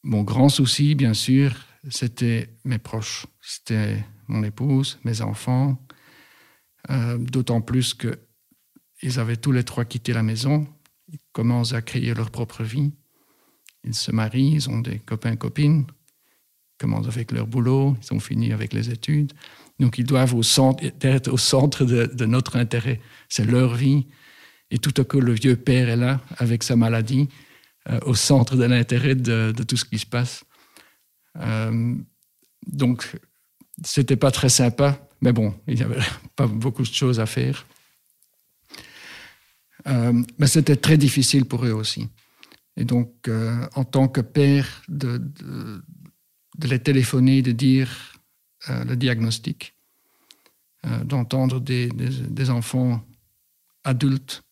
Mon 0.04 0.22
grand 0.22 0.48
souci, 0.48 0.94
bien 0.94 1.14
sûr, 1.14 1.54
c'était 1.90 2.54
mes 2.64 2.78
proches. 2.78 3.26
C'était 3.40 4.04
mon 4.28 4.42
épouse, 4.42 4.98
mes 5.04 5.20
enfants, 5.20 5.78
euh, 6.90 7.18
d'autant 7.18 7.60
plus 7.60 7.94
qu'ils 7.94 9.18
avaient 9.20 9.36
tous 9.36 9.52
les 9.52 9.64
trois 9.64 9.84
quitté 9.84 10.12
la 10.12 10.22
maison, 10.22 10.66
ils 11.08 11.18
commencent 11.32 11.74
à 11.74 11.82
créer 11.82 12.14
leur 12.14 12.30
propre 12.30 12.62
vie, 12.62 12.92
ils 13.84 13.94
se 13.94 14.10
marient, 14.10 14.54
ils 14.54 14.70
ont 14.70 14.78
des 14.78 14.98
copains, 14.98 15.36
copines, 15.36 15.86
ils 15.88 16.78
commencent 16.78 17.08
avec 17.08 17.32
leur 17.32 17.46
boulot, 17.46 17.96
ils 18.02 18.14
ont 18.14 18.20
fini 18.20 18.52
avec 18.52 18.72
les 18.72 18.90
études. 18.90 19.32
Donc 19.78 19.98
ils 19.98 20.04
doivent 20.04 20.34
au 20.34 20.42
centre, 20.42 20.84
être 21.00 21.30
au 21.30 21.36
centre 21.36 21.84
de, 21.84 22.24
notre 22.26 22.56
intérêt. 22.56 23.00
C'est 23.28 23.44
leur 23.44 23.74
vie. 23.74 24.06
Et 24.70 24.78
tout 24.78 24.94
à 25.00 25.04
coup, 25.04 25.20
le 25.20 25.32
vieux 25.32 25.56
père 25.56 25.88
est 25.88 25.96
là 25.96 26.20
avec 26.38 26.62
sa 26.62 26.76
maladie, 26.76 27.28
euh, 27.88 27.98
au 28.06 28.14
centre 28.14 28.56
de 28.56 28.64
l'intérêt 28.64 29.14
de, 29.14 29.52
tout 29.66 29.76
ce 29.76 29.84
qui 29.84 29.98
se 29.98 30.06
passe. 30.06 30.44
Euh, 31.36 31.94
donc, 32.66 33.16
c'était 33.84 34.16
pas 34.16 34.30
très 34.30 34.48
sympa, 34.48 35.08
mais 35.20 35.32
bon, 35.32 35.54
il 35.66 35.76
n'y 35.76 35.82
avait 35.82 36.00
pas 36.36 36.46
beaucoup 36.46 36.82
de 36.82 36.92
choses 36.92 37.20
à 37.20 37.26
faire. 37.26 37.66
Euh, 39.86 40.22
mais 40.38 40.46
c'était 40.46 40.76
très 40.76 40.96
difficile 40.96 41.44
pour 41.44 41.64
eux 41.64 41.72
aussi. 41.72 42.08
Et 42.76 42.84
donc, 42.84 43.28
euh, 43.28 43.66
en 43.74 43.84
tant 43.84 44.08
que 44.08 44.20
père, 44.20 44.82
de, 44.88 45.20
les 46.62 46.78
téléphoner, 46.78 47.42
de 47.42 47.52
dire 47.52 48.14
euh, 48.68 48.84
le 48.84 48.96
diagnostic, 48.96 49.74
d'entendre 51.04 51.60
des, 51.60 51.88
des, 51.88 52.50
enfants 52.50 53.06
adultes 53.84 54.42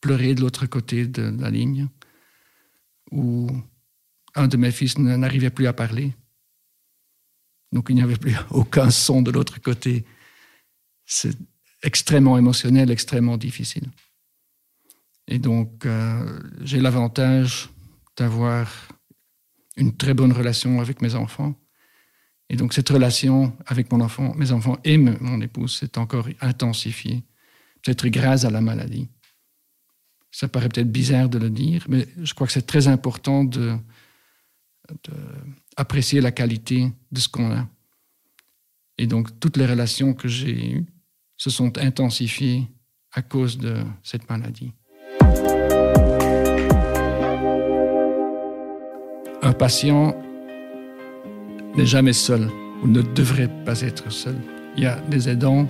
pleurer 0.00 0.34
de 0.34 0.40
l'autre 0.40 0.64
côté 0.64 1.06
de 1.06 1.36
la 1.38 1.50
ligne, 1.50 1.88
où 3.10 3.50
un 4.38 4.48
de 4.48 4.56
mes 4.56 4.70
fils 4.70 4.98
n'arrivait 4.98 5.50
plus 5.50 5.66
à 5.66 5.72
parler. 5.72 6.14
Donc 7.72 7.86
il 7.90 7.96
n'y 7.96 8.02
avait 8.02 8.16
plus 8.16 8.36
aucun 8.50 8.90
son 8.90 9.22
de 9.22 9.30
l'autre 9.30 9.60
côté. 9.60 10.04
C'est 11.04 11.36
extrêmement 11.82 12.38
émotionnel, 12.38 12.90
extrêmement 12.90 13.36
difficile. 13.36 13.88
Et 15.26 15.38
donc 15.38 15.84
euh, 15.84 16.40
j'ai 16.62 16.80
l'avantage 16.80 17.68
d'avoir 18.16 18.88
une 19.76 19.96
très 19.96 20.14
bonne 20.14 20.32
relation 20.32 20.80
avec 20.80 21.02
mes 21.02 21.14
enfants. 21.14 21.54
Et 22.50 22.56
donc 22.56 22.72
cette 22.72 22.88
relation 22.88 23.56
avec 23.66 23.92
mon 23.92 24.00
enfant, 24.00 24.34
mes 24.34 24.52
enfants 24.52 24.78
et 24.84 24.96
mon 24.96 25.40
épouse 25.40 25.76
s'est 25.76 25.98
encore 25.98 26.28
intensifiée, 26.40 27.22
peut-être 27.82 28.08
grâce 28.08 28.44
à 28.44 28.50
la 28.50 28.62
maladie. 28.62 29.08
Ça 30.30 30.48
paraît 30.48 30.68
peut-être 30.68 30.90
bizarre 30.90 31.28
de 31.28 31.38
le 31.38 31.50
dire, 31.50 31.84
mais 31.88 32.08
je 32.22 32.32
crois 32.34 32.46
que 32.46 32.52
c'est 32.52 32.66
très 32.66 32.88
important 32.88 33.44
de, 33.44 33.76
de 34.88 35.12
apprécier 35.76 36.20
la 36.20 36.32
qualité 36.32 36.92
de 37.12 37.20
ce 37.20 37.28
qu'on 37.28 37.52
a. 37.52 37.66
Et 38.98 39.06
donc, 39.06 39.38
toutes 39.38 39.56
les 39.56 39.66
relations 39.66 40.12
que 40.12 40.28
j'ai 40.28 40.72
eues 40.72 40.86
se 41.36 41.50
sont 41.50 41.78
intensifiées 41.78 42.66
à 43.12 43.22
cause 43.22 43.58
de 43.58 43.76
cette 44.02 44.28
maladie. 44.28 44.72
Un 49.40 49.52
patient 49.52 50.16
n'est 51.76 51.86
jamais 51.86 52.12
seul 52.12 52.48
ou 52.82 52.88
ne 52.88 53.02
devrait 53.02 53.50
pas 53.64 53.80
être 53.82 54.10
seul. 54.10 54.36
Il 54.76 54.82
y 54.82 54.86
a 54.86 55.00
des 55.02 55.28
aidants, 55.28 55.68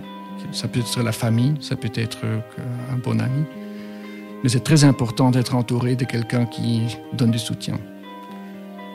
ça 0.52 0.68
peut 0.68 0.80
être 0.80 1.02
la 1.02 1.12
famille, 1.12 1.54
ça 1.60 1.76
peut 1.76 1.92
être 1.94 2.25
un 2.90 2.96
bon 2.96 3.20
ami, 3.20 3.44
mais 4.42 4.48
c'est 4.48 4.64
très 4.64 4.84
important 4.84 5.30
d'être 5.30 5.54
entouré 5.54 5.96
de 5.96 6.04
quelqu'un 6.04 6.46
qui 6.46 6.96
donne 7.12 7.30
du 7.30 7.38
soutien. 7.38 7.78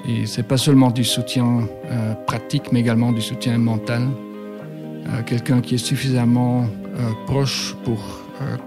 Et 0.06 0.26
c'est 0.26 0.44
pas 0.44 0.58
seulement 0.58 0.92
du 0.92 1.04
soutien 1.04 1.68
euh, 1.86 2.14
pratique, 2.28 2.72
mais 2.72 2.82
également 2.82 3.12
du 3.12 3.22
soutien 3.22 3.58
mental. 3.58 4.02
Euh, 4.04 5.24
quelqu'un 5.26 5.62
qui 5.62 5.76
est 5.76 5.86
suffisamment 5.86 6.64
euh, 6.64 7.12
proche 7.26 7.76
pour 7.84 8.00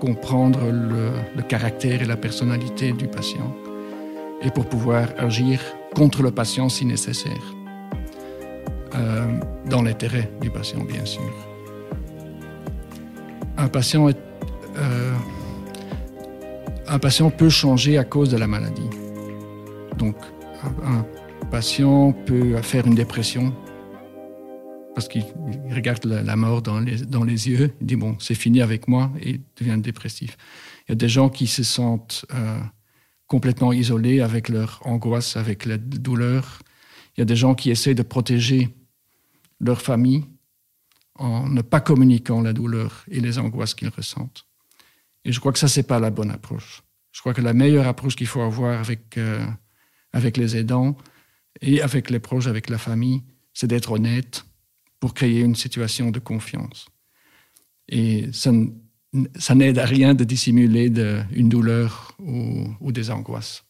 comprendre 0.01 0.61
le, 0.71 1.43
caractère 1.43 2.01
et 2.01 2.07
la 2.07 2.17
personnalité 2.17 2.93
du 2.93 3.09
patient 3.09 3.55
et 4.41 4.51
pour 4.51 4.67
pouvoir 4.67 5.09
agir 5.19 5.61
contre 5.95 6.23
le 6.23 6.31
patient 6.31 6.71
si 6.71 6.87
nécessaire, 6.87 7.55
dans 9.67 9.83
l'intérêt 9.83 10.31
du 10.41 10.49
patient, 10.49 10.83
bien 10.83 11.05
sûr. 11.05 11.31
Un 13.59 13.69
patient, 13.69 14.09
est, 14.09 14.19
un 16.89 16.99
patient 16.99 17.29
peut 17.29 17.51
changer 17.51 17.99
à 17.99 18.05
cause 18.05 18.31
de 18.31 18.39
la 18.39 18.47
maladie. 18.47 18.89
Donc, 19.99 20.17
un, 20.65 21.05
patient 21.51 22.13
peut 22.13 22.61
faire 22.63 22.87
une 22.87 22.95
dépression 22.95 23.55
parce 24.95 25.09
qu'il 25.09 25.25
regarde 25.71 26.05
la, 26.07 26.37
mort 26.37 26.63
dans 26.63 26.81
les, 26.81 27.05
dans 27.05 27.23
les, 27.23 27.51
yeux, 27.51 27.71
il 27.83 27.87
dit 27.87 27.97
bon, 27.97 28.17
c'est 28.19 28.35
fini 28.35 28.63
avec 28.63 28.89
moi 28.89 29.13
et 29.21 29.33
il 29.33 29.41
devient 29.61 29.79
dépressif. 29.79 30.39
Il 30.87 30.91
y 30.91 30.93
a 30.93 30.95
des 30.95 31.09
gens 31.09 31.29
qui 31.29 31.47
se 31.47 31.63
sentent 31.63 32.25
euh, 32.33 32.59
complètement 33.27 33.75
isolés 33.75 34.23
avec 34.23 34.49
leur 34.49 34.81
angoisse, 34.87 35.37
avec 35.37 35.67
la 35.67 35.77
douleur. 35.77 36.63
Il 37.15 37.21
y 37.21 37.23
a 37.23 37.27
des 37.27 37.37
gens 37.37 37.55
qui 37.55 37.71
essaient 37.71 37.95
de 37.95 38.03
protéger 38.03 38.75
leur 39.61 39.83
famille 39.83 40.25
en 41.17 41.47
ne 41.47 41.61
pas 41.61 41.81
communiquant 41.81 42.41
la 42.41 42.55
douleur 42.55 43.05
et 43.11 43.21
les 43.21 43.39
angoisses 43.39 43.75
qu'ils 43.75 43.91
ressentent. 43.91 44.47
Et 45.27 45.33
je 45.33 45.41
crois 45.41 45.53
que 45.53 45.59
ça, 45.59 45.69
c'est 45.69 45.83
pas 45.87 46.01
la 46.01 46.11
bonne 46.11 46.31
approche. 46.31 46.83
Je 47.13 47.21
crois 47.21 47.35
que 47.35 47.43
la 47.43 47.53
meilleure 47.53 47.87
approche 47.87 48.17
qu'il 48.17 48.27
faut 48.27 48.41
avoir 48.41 48.81
avec, 48.81 49.19
euh, 49.19 49.45
avec 50.15 50.39
les 50.39 50.57
aidants, 50.57 50.97
et 51.61 51.83
avec 51.83 52.11
les 52.11 52.19
proches, 52.19 52.47
avec 52.47 52.69
la 52.69 52.79
famille, 52.79 53.23
c'est 53.53 53.67
d'être 53.67 53.93
honnête 53.93 54.45
pour 55.01 55.15
créer 55.15 55.41
une 55.41 55.55
situation 55.55 56.11
de 56.11 56.19
confiance. 56.19 56.87
Et 57.89 58.29
ça, 58.33 58.53
n'aide 59.55 59.79
à 59.79 59.87
rien 59.87 60.15
de 60.15 60.25
dissimuler 60.25 60.87
une 61.33 61.49
douleur 61.49 62.13
ou, 62.19 62.93
des 62.93 63.11
angoisses. 63.11 63.65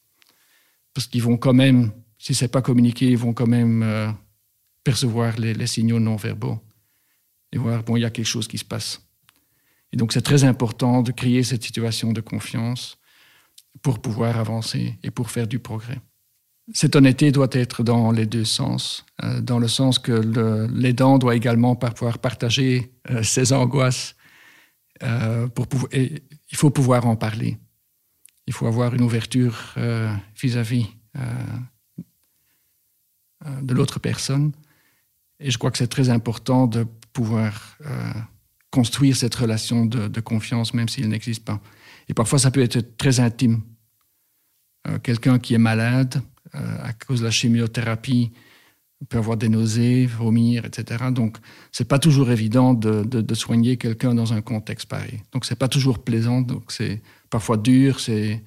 Parce 0.95 1.07
qu'ils 1.07 1.23
vont 1.23 1.37
quand 1.37 1.52
même, 1.52 1.93
si 2.19 2.35
ce 2.35 2.45
n'est 2.45 2.49
pas 2.49 2.62
communiqué, 2.62 3.07
ils 3.07 3.19
vont 3.19 3.35
quand 3.35 3.47
même 3.47 3.83
euh, 3.83 4.11
percevoir 4.83 5.38
les, 5.38 5.52
les, 5.52 5.66
signaux 5.66 6.00
non 6.00 6.16
verbaux 6.16 6.59
et 7.52 7.59
voir, 7.59 7.83
bon, 7.83 7.97
il 7.97 8.00
y 8.00 8.05
a 8.05 8.11
quelque 8.11 8.26
chose 8.26 8.49
qui 8.49 8.57
se 8.57 8.64
passe. 8.64 9.02
Et 9.93 9.97
donc 9.97 10.12
c'est 10.12 10.23
très 10.23 10.45
important 10.45 11.02
de 11.02 11.12
créer 11.12 11.43
cette 11.43 11.62
situation 11.62 12.12
de 12.12 12.21
confiance 12.21 12.99
pour 13.83 14.00
pouvoir 14.00 14.38
avancer 14.38 14.99
et 15.02 15.11
pour 15.11 15.31
faire 15.31 15.47
du 15.47 15.59
progrès. 15.59 16.00
Cette 16.75 16.96
honnêteté 16.96 17.30
doit 17.30 17.49
être 17.52 17.85
dans 17.85 18.11
les 18.11 18.26
deux 18.26 18.44
sens, 18.44 19.06
euh, 19.23 19.40
dans 19.40 19.61
le 19.61 19.68
sens 19.68 20.00
que 20.00 20.12
l'aidant 20.73 21.16
doit 21.18 21.37
également 21.37 21.76
pouvoir 21.76 22.18
partager 22.18 22.92
euh, 23.11 23.23
ses 23.23 23.52
angoisses. 23.52 24.16
Euh, 25.02 25.46
pouvoir, 25.46 25.92
il 25.92 26.56
faut 26.56 26.70
pouvoir 26.70 27.06
en 27.06 27.14
parler. 27.14 27.58
Il 28.49 28.52
faut 28.52 28.66
avoir 28.66 28.94
une 28.94 29.02
ouverture 29.02 29.75
vis-à-vis 30.40 30.87
de 33.44 33.75
l'autre 33.75 33.99
personne. 33.99 34.52
Et 35.40 35.50
je 35.50 35.58
crois 35.58 35.73
que 35.73 35.78
c'est 35.78 35.88
très 35.88 36.11
important 36.11 36.68
de 36.68 36.87
pouvoir 37.12 37.76
construire 38.70 39.16
cette 39.16 39.35
relation 39.35 39.85
de, 39.85 40.06
de 40.06 40.20
confiance, 40.20 40.75
même 40.75 40.88
s'il 40.88 41.08
n'existe 41.08 41.44
pas. 41.44 41.61
Et 42.08 42.14
parfois, 42.14 42.38
ça 42.38 42.52
peut 42.52 42.62
être 42.62 42.96
très 42.96 43.18
intime. 43.18 43.62
Quelqu'un 45.02 45.40
qui 45.40 45.54
est 45.54 45.58
malade, 45.58 46.23
à 46.57 46.93
cause 46.93 47.21
de 47.21 47.25
la 47.25 47.31
chimiothérapie, 47.31 48.33
on 49.03 49.05
peut 49.05 49.19
avoir 49.19 49.37
des 49.37 49.49
nausées, 49.49 50.07
vomir, 50.07 50.65
etc. 50.65 51.07
Donc, 51.11 51.37
c'est 51.71 51.87
pas 51.87 51.99
toujours 51.99 52.31
évident 52.31 52.73
de, 52.73 53.35
soigner 53.35 53.77
quelqu'un 53.77 54.15
dans 54.15 54.33
un 54.33 54.41
contexte 54.41 54.89
pareil. 54.89 55.23
Donc, 55.33 55.45
c'est 55.45 55.57
pas 55.57 55.69
toujours 55.69 56.03
plaisant. 56.03 56.41
Donc, 56.41 56.73
c'est 56.73 57.03
parfois 57.29 57.59
dur, 57.59 58.01
c'est 58.01 58.43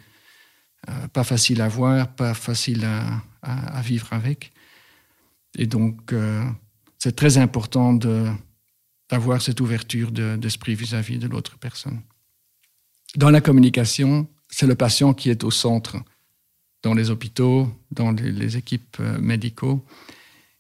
euh, 0.89 1.08
pas 1.10 1.24
facile 1.24 1.62
à 1.62 1.68
voir, 1.68 2.16
pas 2.16 2.34
facile 2.34 2.86
à, 2.86 3.82
vivre 3.82 4.08
avec. 4.12 4.51
Et 5.58 5.66
donc, 5.66 6.13
euh, 6.13 6.44
c'est 6.98 7.16
très 7.16 7.38
important 7.38 7.94
d'avoir 7.94 9.42
cette 9.42 9.62
ouverture 9.62 10.12
d'esprit 10.12 10.75
vis-à-vis 10.75 11.20
de 11.20 11.28
l'autre 11.28 11.58
personne. 11.58 12.01
Dans 13.16 13.30
la 13.30 13.42
communication, 13.42 14.28
c'est 14.50 14.68
le 14.68 14.75
patient 14.75 15.13
qui 15.13 15.30
est 15.30 15.44
au 15.44 15.51
centre 15.51 15.98
dans 16.81 16.93
les 16.93 17.09
hôpitaux, 17.09 17.67
dans 17.91 18.12
les, 18.12 18.57
équipes 18.57 18.98
euh, 19.00 19.19
médicaux. 19.19 19.86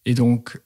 Et 0.05 0.13
donc, 0.13 0.59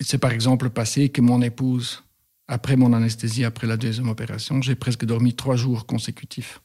c'est 0.00 0.18
par 0.18 0.32
exemple 0.32 0.70
passé 0.70 1.10
que 1.10 1.20
mon 1.20 1.42
épouse, 1.42 2.02
après 2.48 2.76
mon 2.76 2.92
anesthésie, 2.92 3.44
après 3.44 3.66
la 3.66 3.76
deuxième 3.76 4.08
opération, 4.08 4.62
j'ai 4.62 4.74
presque 4.74 5.04
dormi 5.04 5.34
trois 5.34 5.56
jours 5.56 5.86
consécutifs. 5.86 6.60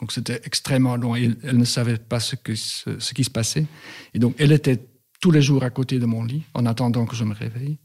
Donc 0.00 0.12
c'était 0.12 0.40
extrêmement 0.44 0.96
long. 0.96 1.16
Et 1.16 1.30
elle 1.42 1.56
ne 1.56 1.64
savait 1.64 1.96
pas 1.96 2.20
ce, 2.20 2.36
qui 2.36 2.56
se 2.56 3.30
passait. 3.30 3.66
Et 4.14 4.18
donc 4.18 4.34
elle 4.38 4.52
était 4.52 4.86
tous 5.20 5.30
les 5.30 5.42
jours 5.42 5.62
à 5.62 5.70
côté 5.70 5.98
de 5.98 6.06
mon 6.06 6.24
lit 6.24 6.42
en 6.54 6.66
attendant 6.66 7.06
que 7.06 7.16
je 7.16 7.24
me 7.24 7.34
réveille. 7.34 7.78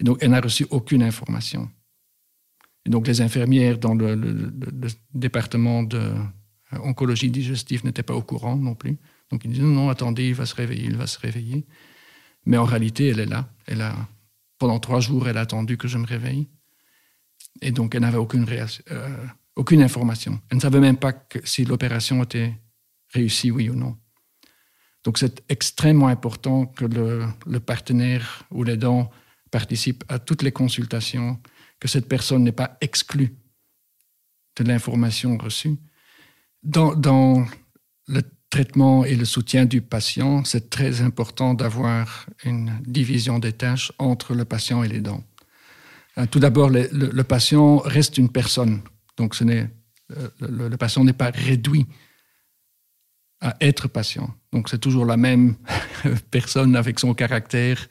Et 0.00 0.04
donc 0.04 0.18
elle 0.20 0.30
n'a 0.30 0.40
reçu 0.40 0.66
aucune 0.70 1.02
information. 1.02 1.70
Et 2.86 2.90
donc 2.90 3.06
les 3.06 3.20
infirmières 3.20 3.78
dans 3.78 3.94
le, 3.94 4.52
département 5.14 5.82
d'oncologie 5.82 6.32
euh, 6.74 7.28
digestive 7.28 7.84
n'étaient 7.84 8.02
pas 8.02 8.14
au 8.14 8.22
courant 8.22 8.56
non 8.56 8.74
plus. 8.74 8.98
Donc 9.30 9.44
ils 9.44 9.50
disaient 9.50 9.64
non, 9.64 9.88
attendez, 9.88 10.28
il 10.28 10.34
va 10.34 10.46
se 10.46 10.54
réveiller, 10.54 10.86
il 10.86 10.96
va 10.96 11.06
se 11.06 11.18
réveiller. 11.18 11.66
Mais 12.44 12.56
en 12.56 12.64
réalité, 12.64 13.08
elle 13.08 13.20
est 13.20 13.26
là. 13.26 13.48
Elle 13.66 13.82
a, 13.82 13.94
pendant 14.58 14.78
trois 14.78 15.00
jours, 15.00 15.28
elle 15.28 15.38
a 15.38 15.42
attendu 15.42 15.76
que 15.76 15.88
je 15.88 15.98
me 15.98 16.06
réveille. 16.06 16.48
Et 17.60 17.70
donc 17.70 17.94
elle 17.94 18.02
n'avait 18.02 18.18
aucune. 18.18 18.46
Euh, 18.90 19.26
aucune 19.56 19.82
information. 19.82 20.40
Elle 20.50 20.56
ne 20.56 20.62
savait 20.62 20.80
même 20.80 20.96
pas 20.96 21.12
si 21.44 21.64
l'opération 21.64 22.22
était 22.22 22.58
réussie, 23.12 23.50
oui 23.50 23.68
ou 23.68 23.74
non. 23.74 23.96
Donc 25.04 25.18
c'est 25.18 25.42
extrêmement 25.48 26.08
important 26.08 26.66
que 26.66 26.84
le, 26.84 27.60
partenaire 27.60 28.44
ou 28.50 28.62
l'aidant 28.62 29.10
participe 29.50 30.04
à 30.08 30.18
toutes 30.18 30.42
les 30.42 30.52
consultations, 30.52 31.40
que 31.80 31.88
cette 31.88 32.08
personne 32.08 32.44
n'est 32.44 32.52
pas 32.52 32.76
exclue 32.80 33.36
de 34.56 34.64
l'information 34.64 35.36
reçue. 35.36 35.76
Dans, 36.62 37.46
le 38.08 38.22
traitement 38.50 39.04
et 39.04 39.16
le 39.16 39.24
soutien 39.24 39.64
du 39.64 39.80
patient, 39.80 40.44
c'est 40.44 40.68
très 40.68 41.00
important 41.00 41.54
d'avoir 41.54 42.26
une 42.44 42.80
division 42.86 43.38
des 43.38 43.52
tâches 43.52 43.92
entre 43.98 44.34
le 44.34 44.44
patient 44.44 44.82
et 44.82 44.88
l'aidant. 44.88 45.24
Euh, 46.18 46.26
tout 46.26 46.38
d'abord, 46.38 46.68
le, 46.68 46.88
le, 46.92 47.24
patient 47.24 47.78
reste 47.78 48.18
une 48.18 48.28
personne 48.28 48.82
donc 49.16 49.40
euh, 49.42 49.66
le, 50.40 50.76
patient 50.76 51.04
n'est 51.04 51.12
pas 51.12 51.30
réduit 51.30 51.86
à 53.40 53.56
être 53.60 53.88
patient. 53.88 54.34
Donc 54.52 54.68
c'est 54.68 54.78
toujours 54.78 55.04
la 55.04 55.16
même 55.16 55.56
personne 56.30 56.76
avec 56.76 56.98
son 56.98 57.14
caractère, 57.14 57.88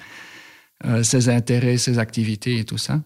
euh, 0.86 1.04
ses 1.04 1.30
intérêts, 1.30 1.78
ses 1.78 2.00
activités 2.00 2.60
et 2.60 2.66
tout 2.66 2.78
ça. 2.78 3.02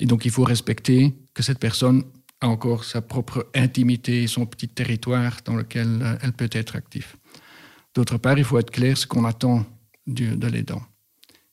Et 0.00 0.06
donc 0.06 0.24
il 0.24 0.30
faut 0.30 0.44
respecter 0.44 1.14
que 1.34 1.42
cette 1.42 1.58
personne 1.58 2.04
encore 2.48 2.84
sa 2.84 3.02
propre 3.02 3.48
intimité, 3.54 4.26
son 4.26 4.46
petit 4.46 4.68
territoire 4.68 5.38
dans 5.44 5.56
lequel 5.56 6.00
euh, 6.02 6.16
elle 6.22 6.32
peut 6.32 6.50
être 6.52 6.76
active. 6.76 7.16
D'autre 7.94 8.18
part, 8.18 8.38
il 8.38 8.44
faut 8.44 8.58
être 8.58 8.70
clair 8.70 8.96
ce 8.96 9.06
qu'on 9.06 9.24
attend 9.24 9.64
de 10.06 10.46
l'aidant. 10.48 10.82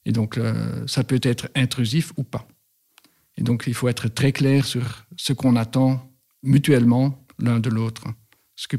Et 0.06 0.12
donc 0.12 0.40
ça 0.88 1.04
peut 1.04 1.20
être 1.24 1.50
intrusif 1.56 2.12
ou 2.18 2.24
pas. 2.24 2.48
Et 3.38 3.44
donc, 3.44 3.64
il 3.68 3.74
faut 3.74 3.88
être 3.88 4.08
très 4.08 4.32
clair 4.32 4.66
sur 4.66 5.06
ce 5.16 5.34
qu'on 5.34 5.56
attend 5.56 6.12
mutuellement 6.44 7.26
l'un 7.40 7.60
de 7.60 7.70
l'autre, 7.70 8.06
ce, 8.56 8.68
qui 8.68 8.78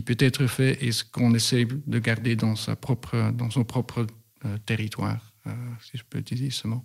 peut 0.00 0.16
être, 0.18 0.46
fait 0.46 0.82
et 0.82 0.92
ce 0.92 1.04
qu'on 1.04 1.34
essaie 1.34 1.64
de 1.64 1.98
garder 1.98 2.34
dans, 2.36 2.56
sa 2.56 2.76
propre, 2.76 3.30
dans 3.32 3.50
son 3.50 3.64
propre 3.64 4.06
euh, 4.44 4.58
territoire, 4.66 5.32
euh, 5.46 5.52
si 5.82 5.98
je 5.98 6.04
peux 6.08 6.18
utiliser 6.18 6.50
ce 6.50 6.66
mot. 6.66 6.84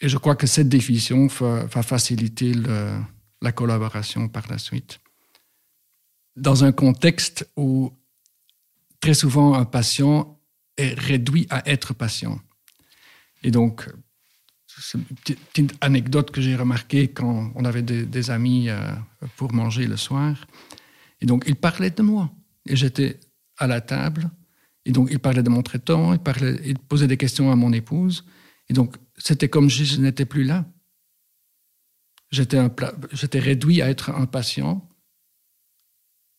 Et 0.00 0.08
je 0.08 0.16
crois 0.16 0.36
que 0.36 0.46
cette 0.46 0.68
définition 0.68 1.26
va, 1.26 1.82
faciliter 1.82 2.52
la 3.40 3.52
collaboration 3.52 4.28
par 4.28 4.46
la 4.48 4.58
suite. 4.58 5.00
Dans 6.36 6.64
un 6.64 6.72
contexte 6.72 7.50
où 7.56 7.92
très 9.00 9.14
souvent 9.14 9.54
un 9.54 9.64
patient 9.64 10.38
est 10.76 10.98
réduit 10.98 11.46
à 11.50 11.68
être 11.68 11.94
patient, 11.94 12.40
et 13.42 13.50
donc, 13.50 13.88
c'est 14.66 14.98
une 14.98 15.04
petite 15.04 15.74
anecdote 15.80 16.30
que 16.30 16.40
j'ai 16.40 16.56
remarquée 16.56 17.08
quand 17.08 17.52
on 17.54 17.64
avait 17.64 17.82
des, 17.82 18.30
amis 18.30 18.68
euh, 18.68 18.78
pour 19.36 19.52
manger 19.52 19.86
le 19.86 19.96
soir. 19.96 20.46
Et 21.20 21.26
donc, 21.26 21.44
ils 21.46 21.56
parlaient 21.56 21.90
de 21.90 22.02
moi. 22.02 22.30
Et 22.66 22.76
j'étais 22.76 23.18
à 23.56 23.66
la 23.66 23.80
table. 23.80 24.30
Et 24.84 24.92
donc, 24.92 25.08
ils 25.10 25.18
parlaient 25.18 25.42
de 25.42 25.50
mon 25.50 25.62
traitement, 25.62 26.14
ils, 26.14 26.18
parlaient, 26.18 26.60
ils 26.64 26.78
posaient 26.78 27.06
des 27.06 27.16
questions 27.16 27.50
à 27.50 27.56
mon 27.56 27.72
épouse. 27.72 28.24
Et 28.68 28.72
donc, 28.72 28.96
c'était 29.18 29.48
comme 29.48 29.68
si 29.70 29.84
je 29.84 30.00
n'étais 30.00 30.24
plus 30.24 30.44
là. 30.44 30.64
J'étais, 32.30 32.58
réduit 33.38 33.80
à 33.80 33.88
être 33.88 34.10
un 34.10 34.26
patient, 34.26 34.86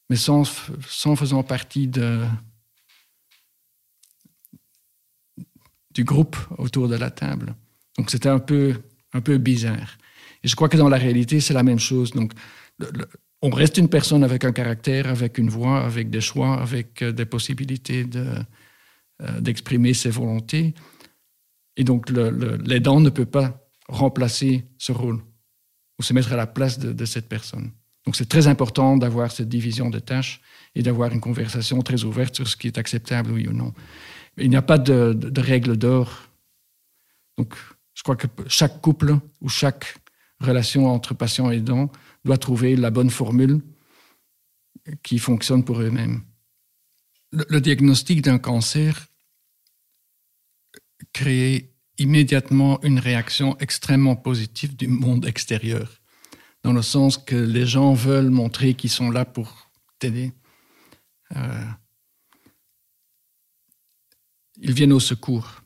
mais 0.10 0.16
sans, 0.16 0.44
sans 0.88 1.16
faisant 1.16 1.42
partie 1.44 1.88
du 1.88 2.04
groupe 6.04 6.38
autour 6.58 6.88
de 6.88 6.96
la 6.96 7.10
table. 7.10 7.56
Donc 7.98 8.12
c'était 8.12 8.30
un 8.30 8.40
peu, 8.40 8.82
un 9.14 9.22
peu 9.22 9.38
bizarre. 9.38 9.98
Et 10.44 10.48
je 10.48 10.56
crois 10.56 10.70
que 10.70 10.78
dans 10.78 10.90
la 10.90 10.98
réalité, 10.98 11.40
c'est 11.42 11.54
la 11.54 11.64
même 11.64 11.80
chose. 11.80 12.12
Donc, 12.12 12.34
on 13.42 13.50
reste 13.50 13.78
une 13.78 13.90
personne 13.90 14.24
avec 14.24 14.44
un 14.46 14.52
caractère, 14.52 15.08
avec 15.08 15.38
une 15.38 15.50
voix, 15.50 15.84
avec 15.84 16.10
des 16.10 16.22
choix, 16.22 16.62
avec 16.62 17.02
euh, 17.02 17.12
des 17.12 17.26
possibilités 17.26 18.04
de, 18.04 18.26
euh, 19.22 19.42
d'exprimer 19.42 19.94
ses 19.94 20.10
volontés. 20.10 20.74
Et 21.80 21.86
donc, 21.86 22.10
l'aidant 22.10 23.00
ne 23.00 23.10
peut 23.10 23.26
pas 23.26 23.66
remplacer 23.88 24.66
ce 24.78 24.92
rôle 24.92 25.24
ou 25.98 26.04
se 26.04 26.12
mettre 26.12 26.34
à 26.34 26.36
la 26.36 26.46
place 26.46 26.78
de, 26.78 27.06
cette 27.06 27.30
personne. 27.30 27.72
Donc, 28.06 28.18
c'est 28.18 28.28
très 28.28 28.48
important 28.48 28.98
d'avoir 28.98 29.32
cette 29.32 29.48
division 29.48 29.90
de 29.90 30.00
tâches 30.00 30.42
et 30.76 30.84
d'avoir 30.84 31.14
une 31.14 31.22
conversation 31.22 31.82
très 31.82 32.04
ouverte 32.04 32.36
sur 32.36 32.50
ce 32.50 32.58
qui 32.58 32.68
est 32.68 32.78
acceptable, 32.78 33.32
oui 33.32 33.48
ou 33.48 33.54
non. 33.54 33.74
Il 34.36 34.50
n'y 34.50 34.58
a 34.58 34.62
pas 34.62 34.78
de, 34.78 35.14
de, 35.14 35.42
règle 35.42 35.78
d'or. 35.78 36.30
Donc, 37.38 37.56
je 37.94 38.04
crois 38.04 38.18
que 38.18 38.28
chaque 38.48 38.82
couple 38.82 39.18
ou 39.40 39.48
chaque 39.48 39.96
relation 40.42 40.88
entre 40.88 41.14
patient 41.14 41.50
et 41.50 41.60
aidant 41.60 41.90
doit 42.26 42.38
trouver 42.38 42.76
la 42.76 42.92
bonne 42.92 43.10
formule 43.10 43.62
qui 45.02 45.18
fonctionne 45.18 45.64
pour 45.64 45.80
eux-mêmes. 45.80 46.24
Le, 47.32 47.62
diagnostic 47.62 48.22
d'un 48.22 48.38
cancer 48.38 49.08
crée 51.14 51.74
immédiatement 51.98 52.82
une 52.84 53.00
réaction 53.00 53.58
extrêmement 53.60 54.16
positive 54.16 54.76
du 54.76 54.88
monde 54.88 55.26
extérieur, 55.26 56.02
dans 56.64 56.74
le 56.74 56.82
sens 56.82 57.18
que 57.18 57.36
les 57.36 57.66
gens 57.66 57.94
veulent 57.94 58.30
montrer 58.30 58.74
qu'ils 58.74 58.90
sont 58.90 59.12
là 59.12 59.26
pour 59.26 59.70
t'aider. 60.00 60.32
Euh, 61.36 61.66
ils 64.58 64.74
viennent 64.74 64.94
au 64.94 65.00
secours. 65.00 65.62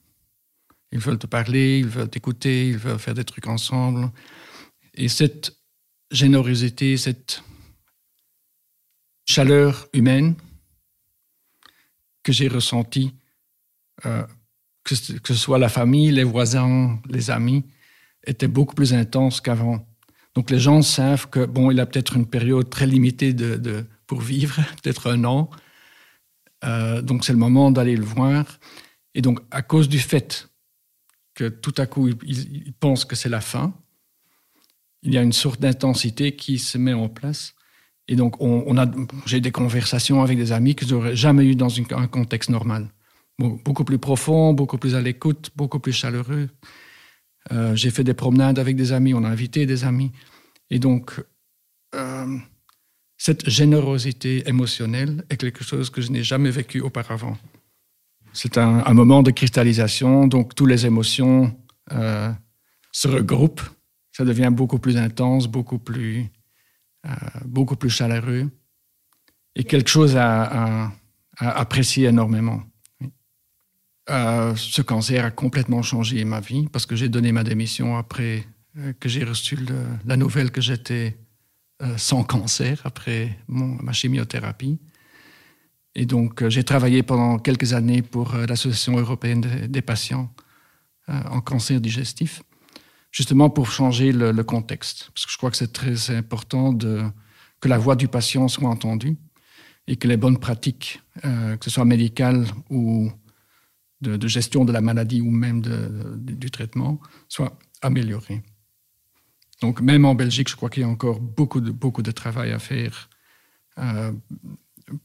Ils 0.91 0.99
veulent 0.99 1.19
te 1.19 1.27
parler, 1.27 1.79
ils 1.79 1.87
veulent 1.87 2.09
t'écouter, 2.09 2.69
ils 2.69 2.77
veulent 2.77 2.99
faire 2.99 3.15
des 3.15 3.23
trucs 3.23 3.47
ensemble. 3.47 4.11
Et 4.93 5.07
cette 5.07 5.57
générosité, 6.11 6.97
cette 6.97 7.43
chaleur 9.25 9.87
humaine 9.93 10.35
que 12.21 12.31
j'ai 12.31 12.47
ressentie, 12.47 13.13
euh, 14.05 14.25
que, 14.83 14.95
ce 14.95 15.33
soit 15.33 15.59
la 15.59 15.69
famille, 15.69 16.11
les 16.11 16.23
voisins, 16.23 16.99
les 17.09 17.31
amis, 17.31 17.63
était 18.25 18.47
beaucoup 18.47 18.75
plus 18.75 18.93
intense 18.93 19.41
qu'avant. 19.41 19.85
Donc 20.35 20.49
les 20.49 20.59
gens 20.59 20.81
savent 20.81 21.29
que 21.29 21.45
bon, 21.45 21.71
il 21.71 21.79
a 21.79 21.85
peut-être 21.85 22.17
une 22.17 22.25
période 22.25 22.69
très 22.69 22.87
limitée 22.87 23.33
de, 23.33 23.85
pour 24.07 24.21
vivre, 24.21 24.55
peut-être 24.83 25.11
un 25.11 25.23
an. 25.23 25.49
Euh, 26.63 27.01
donc 27.01 27.25
c'est 27.25 27.33
le 27.33 27.39
moment 27.39 27.71
d'aller 27.71 27.95
le 27.95 28.05
voir. 28.05 28.45
Et 29.15 29.21
donc, 29.21 29.39
à 29.51 29.61
cause 29.61 29.89
du 29.89 29.99
fait 29.99 30.49
que 31.35 31.49
tout 31.49 31.73
à 31.77 31.85
coup, 31.85 32.09
ils, 32.09 32.73
pensent 32.73 33.05
que 33.05 33.15
c'est 33.15 33.29
la 33.29 33.41
fin, 33.41 33.73
il 35.01 35.13
y 35.13 35.17
a 35.17 35.21
une 35.21 35.33
sorte 35.33 35.59
d'intensité 35.59 36.35
qui 36.35 36.59
se 36.59 36.77
met 36.77 36.93
en 36.93 37.09
place. 37.09 37.53
Et 38.07 38.15
donc, 38.15 38.35
on, 38.41 38.77
a, 38.77 38.85
j'ai 39.25 39.39
des 39.39 39.51
conversations 39.51 40.21
avec 40.21 40.37
des 40.37 40.51
amis 40.51 40.75
que 40.75 40.85
je 40.85 40.93
n'aurais 40.93 41.15
jamais 41.15 41.45
eues 41.45 41.55
dans 41.55 41.69
un 41.79 42.07
contexte 42.07 42.49
normal. 42.49 42.89
Beaucoup 43.39 43.83
plus 43.83 43.97
profond, 43.97 44.53
beaucoup 44.53 44.77
plus 44.77 44.95
à 44.95 45.01
l'écoute, 45.01 45.51
beaucoup 45.55 45.79
plus 45.79 45.91
chaleureux. 45.93 46.49
Euh, 47.51 47.75
j'ai 47.75 47.91
fait 47.91 48.03
des 48.03 48.13
promenades 48.13 48.59
avec 48.59 48.75
des 48.75 48.91
amis, 48.91 49.13
on 49.13 49.23
a 49.23 49.29
invité 49.29 49.65
des 49.65 49.83
amis. 49.83 50.11
Et 50.69 50.79
donc, 50.79 51.21
euh, 51.95 52.37
cette 53.17 53.49
générosité 53.49 54.47
émotionnelle 54.47 55.25
est 55.29 55.37
quelque 55.37 55.63
chose 55.63 55.89
que 55.89 56.01
je 56.01 56.11
n'ai 56.11 56.23
jamais 56.23 56.51
vécu 56.51 56.79
auparavant. 56.81 57.37
C'est 58.31 58.57
un, 58.57 58.93
moment 58.93 59.21
de 59.21 59.29
cristallisation, 59.29 60.27
donc 60.27 60.55
toutes 60.55 60.69
les 60.69 60.85
émotions 60.87 61.55
euh, 61.91 62.31
se 62.91 63.07
regroupent. 63.07 63.61
Ça 64.11 64.25
devient 64.25 64.49
beaucoup 64.51 64.79
plus 64.79 64.97
intense, 64.97 65.47
beaucoup 65.47 65.77
plus, 65.77 66.25
beaucoup 67.45 67.75
plus 67.75 67.89
chaleureux 67.89 68.49
et 69.55 69.63
quelque 69.63 69.89
chose 69.89 70.15
à, 70.17 70.91
apprécier 71.37 72.07
énormément. 72.07 72.61
Euh, 74.09 74.53
ce 74.55 74.81
cancer 74.81 75.23
a 75.23 75.31
complètement 75.31 75.81
changé 75.81 76.23
ma 76.25 76.41
vie 76.41 76.67
parce 76.71 76.85
que 76.85 76.95
j'ai 76.95 77.09
donné 77.09 77.31
ma 77.31 77.43
démission 77.43 77.97
après 77.97 78.45
que 78.99 79.07
j'ai 79.07 79.23
reçu 79.23 79.57
la 80.05 80.17
nouvelle 80.17 80.49
que 80.49 80.59
j'étais 80.59 81.15
sans 81.95 82.23
cancer 82.23 82.81
après 82.85 83.37
ma 83.47 83.93
chimiothérapie. 83.93 84.79
Et 85.95 86.05
donc, 86.05 86.41
euh, 86.41 86.49
j'ai 86.49 86.63
travaillé 86.63 87.03
pendant 87.03 87.37
quelques 87.37 87.73
années 87.73 88.01
pour 88.01 88.33
euh, 88.33 88.45
l'Association 88.45 88.97
européenne 88.97 89.67
des 89.67 89.81
patients 89.81 90.33
euh, 91.09 91.21
en 91.29 91.41
cancer 91.41 91.79
digestif. 91.79 92.41
justement 93.11 93.49
pour 93.49 93.69
changer 93.69 94.11
le, 94.11 94.43
contexte. 94.43 95.11
Parce 95.13 95.25
que 95.25 95.31
je 95.31 95.37
crois 95.37 95.51
que 95.51 95.57
c'est 95.57 95.71
très 95.71 96.09
important 96.09 96.75
que 96.75 97.67
la 97.67 97.77
voix 97.77 97.95
du 97.95 98.07
patient 98.07 98.47
soit 98.47 98.67
entendue 98.67 99.17
et 99.85 99.97
que 99.97 100.07
les 100.07 100.17
bonnes 100.17 100.39
pratiques, 100.39 101.01
euh, 101.23 101.55
que 101.57 101.65
ce 101.65 101.69
soit 101.69 101.85
médicales 101.85 102.47
ou 102.71 103.11
de, 104.03 104.27
gestion 104.27 104.65
de 104.65 104.71
la 104.71 104.81
maladie 104.81 105.21
ou 105.21 105.31
même 105.31 105.61
du 105.61 106.51
traitement, 106.51 106.99
soient 107.27 107.57
améliorées. 107.81 108.43
Donc 109.61 109.79
même 109.81 110.03
en 110.05 110.13
Belgique, 110.13 110.49
je 110.49 110.57
crois 110.57 110.69
qu'il 110.69 110.81
y 110.81 110.85
a 110.85 110.89
encore 110.89 111.19
beaucoup 111.21 111.61
de, 111.61 111.71
beaucoup 111.71 112.01
de 112.01 112.11
travail 112.11 112.51
à 112.51 112.59
faire 112.59 113.09
euh, 113.79 114.11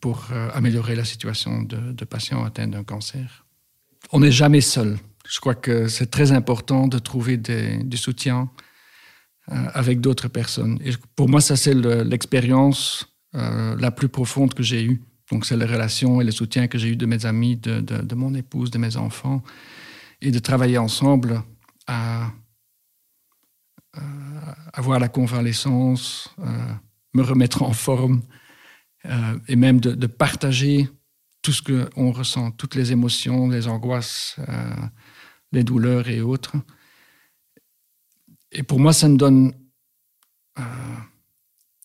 pour 0.00 0.26
euh, 0.32 0.50
améliorer 0.52 0.96
la 0.96 1.04
situation 1.04 1.62
de, 1.62 2.04
patients 2.04 2.44
atteints 2.44 2.66
d'un 2.66 2.82
cancer. 2.82 3.46
On 4.10 4.18
n'est 4.20 4.32
jamais 4.32 4.60
seul. 4.60 4.98
Je 5.28 5.38
crois 5.38 5.54
que 5.54 5.86
c'est 5.86 6.10
très 6.10 6.32
important 6.32 6.88
de 6.88 6.98
trouver 6.98 7.36
du 7.36 7.96
soutien 7.96 8.50
euh, 9.52 9.54
avec 9.74 10.00
d'autres 10.00 10.28
personnes. 10.28 10.80
Et 10.84 10.90
pour 11.14 11.28
moi, 11.28 11.40
ça 11.40 11.54
c'est 11.56 11.74
l'expérience 11.74 13.06
la 13.34 13.92
plus 13.92 14.08
profonde 14.08 14.54
que 14.54 14.64
j'ai 14.64 14.82
eue. 14.82 15.00
Donc 15.30 15.44
c'est 15.44 15.56
les 15.56 15.66
relations 15.66 16.20
et 16.20 16.24
le 16.24 16.30
soutien 16.30 16.68
que 16.68 16.78
j'ai 16.78 16.88
eu 16.88 16.96
de 16.96 17.06
mes 17.06 17.26
amis, 17.26 17.56
de, 17.56 17.80
de, 17.80 18.14
mon 18.14 18.34
épouse, 18.34 18.70
de 18.70 18.78
mes 18.78 18.96
enfants, 18.96 19.42
et 20.20 20.30
de 20.30 20.38
travailler 20.38 20.78
ensemble 20.78 21.42
à 21.86 22.32
avoir 24.72 25.00
la 25.00 25.08
convalescence, 25.08 26.30
euh, 26.38 26.72
me 27.14 27.22
remettre 27.22 27.62
en 27.62 27.72
forme 27.72 28.22
euh, 29.06 29.38
et 29.48 29.56
même 29.56 29.80
de, 29.80 30.06
partager 30.06 30.88
tout 31.42 31.52
ce 31.52 31.62
qu'on 31.62 32.12
ressent, 32.12 32.50
toutes 32.52 32.74
les 32.74 32.92
émotions, 32.92 33.48
les 33.48 33.68
angoisses, 33.68 34.36
euh, 34.48 34.74
les 35.52 35.64
douleurs 35.64 36.08
et 36.08 36.20
autres. 36.20 36.56
Et 38.52 38.62
pour 38.62 38.80
moi, 38.80 38.92
ça 38.92 39.08
me 39.08 39.16
donne, 39.16 39.52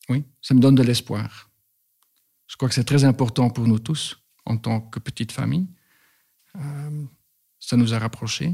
oui, 0.10 0.24
ça 0.42 0.54
me 0.54 0.60
donne 0.60 0.76
de 0.76 0.84
l'espoir. 0.84 1.50
Je 2.54 2.58
crois 2.58 2.70
que 2.70 2.76
c'est 2.76 2.84
très 2.84 3.04
important 3.04 3.50
pour 3.50 3.68
nous 3.68 3.80
tous 3.80 4.20
en 4.46 4.58
tant 4.58 4.80
que 4.80 5.00
petite 5.00 5.32
famille. 5.32 5.66
ça 7.60 7.78
nous 7.78 7.96
a 7.96 7.98
rapprochés. 7.98 8.54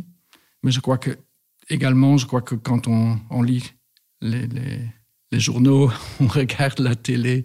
Mais 0.63 0.71
je 0.71 0.79
crois 0.79 0.97
que 0.97 1.19
également, 1.67 2.15
je 2.15 2.25
crois 2.25 2.41
que 2.41 2.55
quand 2.55 2.87
on, 2.87 3.41
lit 3.41 3.73
les, 4.21 4.89
journaux, 5.33 5.91
on 6.21 6.27
regarde 6.27 6.79
la 6.79 6.95
télé, 6.95 7.43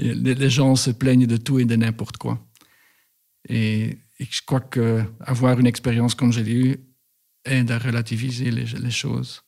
les, 0.00 0.50
gens 0.50 0.74
se 0.74 0.90
plaignent 0.90 1.28
de 1.28 1.36
tout 1.36 1.60
et 1.60 1.64
de 1.64 1.76
n'importe 1.76 2.16
quoi. 2.16 2.44
Et, 3.48 3.96
je 4.18 4.40
crois 4.44 4.60
qu'avoir 4.60 5.60
une 5.60 5.68
expérience 5.68 6.16
comme 6.16 6.32
j'ai 6.32 6.52
eu 6.52 6.76
aide 7.44 7.70
à 7.70 7.78
relativiser 7.78 8.50
les, 8.50 8.90
choses. 8.90 9.44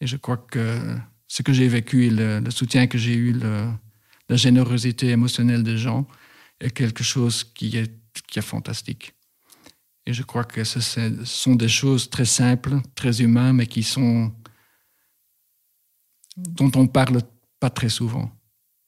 Et 0.00 0.06
je 0.06 0.16
crois 0.16 0.38
que 0.38 0.96
ce 1.28 1.42
que 1.42 1.52
j'ai 1.52 1.68
vécu 1.68 2.06
et 2.06 2.10
le, 2.10 2.50
soutien 2.50 2.86
que 2.86 2.96
j'ai 2.96 3.14
eu, 3.14 3.38
la 4.28 4.36
générosité 4.36 5.08
émotionnelle 5.08 5.62
des 5.62 5.78
gens, 5.78 6.06
est 6.60 6.70
quelque 6.70 7.04
chose 7.04 7.44
qui 7.44 7.76
est, 7.76 7.90
fantastique. 8.40 9.14
Et 10.06 10.12
je 10.12 10.22
crois 10.22 10.44
que 10.44 10.64
ce 10.64 10.80
sont 11.24 11.54
des 11.54 11.68
choses 11.68 12.10
très 12.10 12.24
simples, 12.24 12.80
très 12.94 13.22
humaines, 13.22 13.56
mais 13.56 13.66
qui 13.66 13.82
sont 13.82 14.32
dont 16.36 16.70
on 16.74 16.88
parle 16.88 17.22
pas 17.60 17.70
très 17.70 17.88
souvent. 17.88 18.30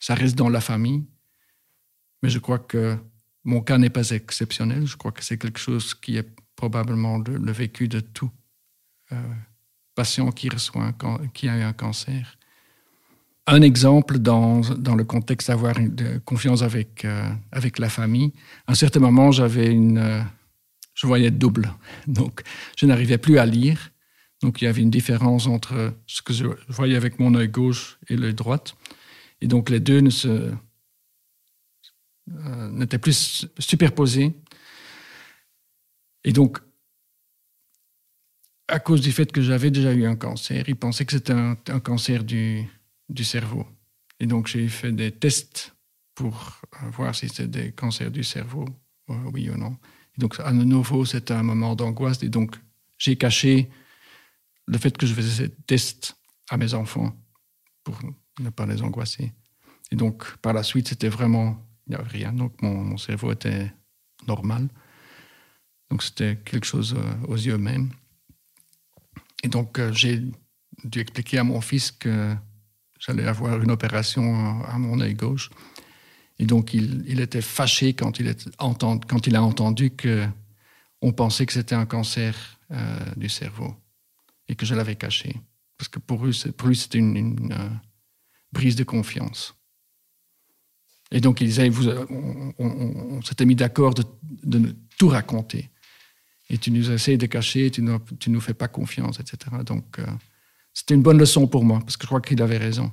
Ça 0.01 0.15
reste 0.15 0.37
dans 0.37 0.49
la 0.49 0.61
famille, 0.61 1.05
mais 2.23 2.29
je 2.29 2.41
crois 2.41 2.59
que 2.59 2.99
mon 3.45 3.61
cas 3.61 3.79
n'est 3.79 3.91
pas 3.91 4.11
exceptionnel. 4.11 4.87
Je 4.87 4.97
crois 4.97 5.13
que 5.13 5.25
c'est 5.25 5.39
quelque 5.39 5.61
chose 5.61 5.95
qui 5.95 6.17
est 6.17 6.29
probablement 6.57 7.19
le, 7.19 7.53
vécu 7.53 7.87
de 7.87 8.01
tout 8.01 8.31
euh, 9.13 9.35
patient 9.95 10.33
qui 10.33 10.49
qui 11.35 11.49
a 11.49 11.57
eu 11.57 11.63
un 11.63 11.73
cancer. 11.73 12.37
Un 13.49 13.63
exemple 13.63 14.19
dans, 14.19 14.61
dans 14.61 14.97
le 14.97 15.05
contexte 15.05 15.49
d'avoir 15.49 15.77
confiance 16.25 16.63
avec, 16.63 17.05
euh, 17.05 17.29
avec 17.53 17.79
la 17.79 17.89
famille. 17.89 18.33
À 18.67 18.73
un 18.73 18.75
certain 18.75 19.01
moment, 19.01 19.31
j'avais 19.31 19.71
une, 19.71 19.99
euh, 19.99 20.21
je 20.95 21.07
voyais 21.07 21.31
double, 21.31 21.73
donc 22.07 22.43
je 22.77 22.87
n'arrivais 22.87 23.19
plus 23.19 23.39
à 23.39 23.47
lire 23.47 23.93
donc 24.43 24.61
il 24.61 24.67
y 24.67 24.69
avait 24.69 24.83
une 24.83 24.91
différence 24.91 25.47
entre 25.47 25.95
ce 26.07 26.23
que 26.23 26.33
je 26.33 26.47
voyais 26.69 26.97
avec 26.97 27.19
mon 27.19 27.35
œil 27.35 27.49
gauche 27.49 27.99
et 28.09 28.17
l'œil 28.17 28.35
droit. 28.35 28.63
Et 29.41 29.47
donc 29.47 29.71
les 29.71 29.81
deux 29.81 30.03
euh, 30.27 30.55
n'étaient 32.71 32.99
plus 32.99 33.47
superposés. 33.59 34.35
Et 36.25 36.33
donc, 36.33 36.59
à 38.69 38.81
cause 38.81 39.01
du 39.01 39.13
fait 39.13 39.31
que 39.31 39.41
j'avais 39.41 39.71
déjà 39.71 39.93
eu 39.93 40.07
un 40.07 40.17
cancer, 40.17 40.65
ils 40.69 40.77
pensaient 40.77 41.05
que 41.05 41.13
c'était 41.13 41.33
un, 41.33 41.55
cancer 41.81 42.25
du, 42.25 42.69
du, 43.09 43.25
cerveau. 43.25 43.67
Et 44.21 44.27
donc 44.27 44.47
j'ai 44.47 44.69
fait 44.69 44.93
des 44.93 45.13
tests 45.13 45.75
pour 46.15 46.61
voir 46.93 47.15
si 47.15 47.29
c'était 47.29 47.49
des 47.49 47.73
cancers 47.73 48.11
du 48.11 48.25
cerveau, 48.25 48.67
oui 49.09 49.51
ou 49.51 49.57
non. 49.57 49.77
Et 50.17 50.21
donc 50.21 50.39
à 50.41 50.53
nouveau, 50.53 51.05
c'était 51.05 51.35
un 51.35 51.43
moment 51.43 51.77
d'angoisse. 51.77 52.23
Et 52.23 52.29
donc 52.29 52.57
j'ai 52.99 53.17
caché 53.17 53.71
le 54.67 54.79
fait 54.79 54.97
que 54.97 55.07
je 55.07 55.15
faisais 55.15 55.45
ces 55.45 55.51
tests 55.67 56.17
à 56.51 56.57
mes 56.57 56.75
enfants 56.75 57.15
pour 57.85 57.99
ne 58.41 58.51
pas 58.51 58.67
les 58.67 58.83
angoisser. 58.83 59.33
Et 59.91 59.97
donc, 59.97 60.37
par 60.39 60.53
la 60.53 60.63
suite, 60.63 60.89
c'était 60.89 61.09
vraiment, 61.09 61.63
il 61.87 61.91
n'y 61.91 61.97
avait 61.97 62.09
rien. 62.09 62.33
Donc, 62.33 62.61
mon, 62.63 62.97
cerveau 62.97 63.33
était 63.33 63.73
normal. 64.27 64.69
Donc, 65.91 66.03
c'était 66.03 66.37
quelque 66.45 66.67
chose 66.67 66.95
euh, 66.99 67.27
aux 67.29 67.37
yeux 67.37 67.59
même. 67.59 67.91
Et 69.45 69.49
donc, 69.49 69.79
euh, 69.79 69.93
j'ai 69.93 70.23
dû 70.85 71.01
expliquer 71.01 71.39
à 71.39 71.45
mon 71.45 71.61
fils 71.61 71.93
que 71.93 72.35
j'allais 73.07 73.27
avoir 73.27 73.63
une 73.63 73.71
opération 73.71 74.63
à 74.65 74.79
mon 74.79 75.01
œil 75.01 75.15
gauche. 75.15 75.51
Et 76.39 76.45
donc, 76.45 76.75
il, 76.75 77.21
était 77.21 77.41
fâché 77.41 77.95
quand 77.95 78.19
il, 78.19 78.29
a 78.29 79.43
entendu 79.43 79.91
qu'on 79.91 81.13
pensait 81.13 81.47
que 81.47 81.53
c'était 81.53 81.75
un 81.75 81.87
cancer 81.87 82.59
euh, 82.73 82.99
du 83.17 83.29
cerveau 83.29 83.75
et 84.49 84.55
que 84.55 84.67
je 84.67 84.75
l'avais 84.75 84.97
caché. 84.97 85.41
Parce 85.79 85.89
que 85.89 85.99
pour, 85.99 86.27
lui, 86.27 86.35
c'était 86.77 86.99
une, 86.99 87.53
euh, 87.53 87.69
brise 88.53 88.77
de 88.77 88.85
confiance. 88.85 89.55
Et 91.11 91.21
donc, 91.21 91.41
il 91.41 91.47
disait, 91.47 91.69
vous, 91.69 91.89
on, 91.89 93.23
s'était 93.23 93.47
mis 93.47 93.55
d'accord 93.55 93.95
de, 93.95 94.05
de, 94.43 94.77
tout 94.99 95.09
raconter. 95.09 95.71
Et 96.51 96.59
tu 96.59 96.71
nous 96.71 96.91
essayes 96.91 97.19
de 97.19 97.27
cacher, 97.27 97.71
tu 97.71 97.83
tu 98.19 98.31
nous 98.31 98.41
fais 98.41 98.55
pas 98.55 98.69
confiance, 98.69 99.21
etc. 99.21 99.57
Donc, 99.65 99.99
euh, 99.99 100.07
c'était 100.77 100.95
une 100.95 101.03
bonne 101.03 101.19
leçon 101.19 101.47
pour 101.47 101.65
moi, 101.65 101.81
parce 101.81 101.97
que 101.97 102.03
je 102.03 102.07
crois 102.07 102.21
qu'il 102.21 102.43
avait 102.43 102.59
raison. 102.59 102.93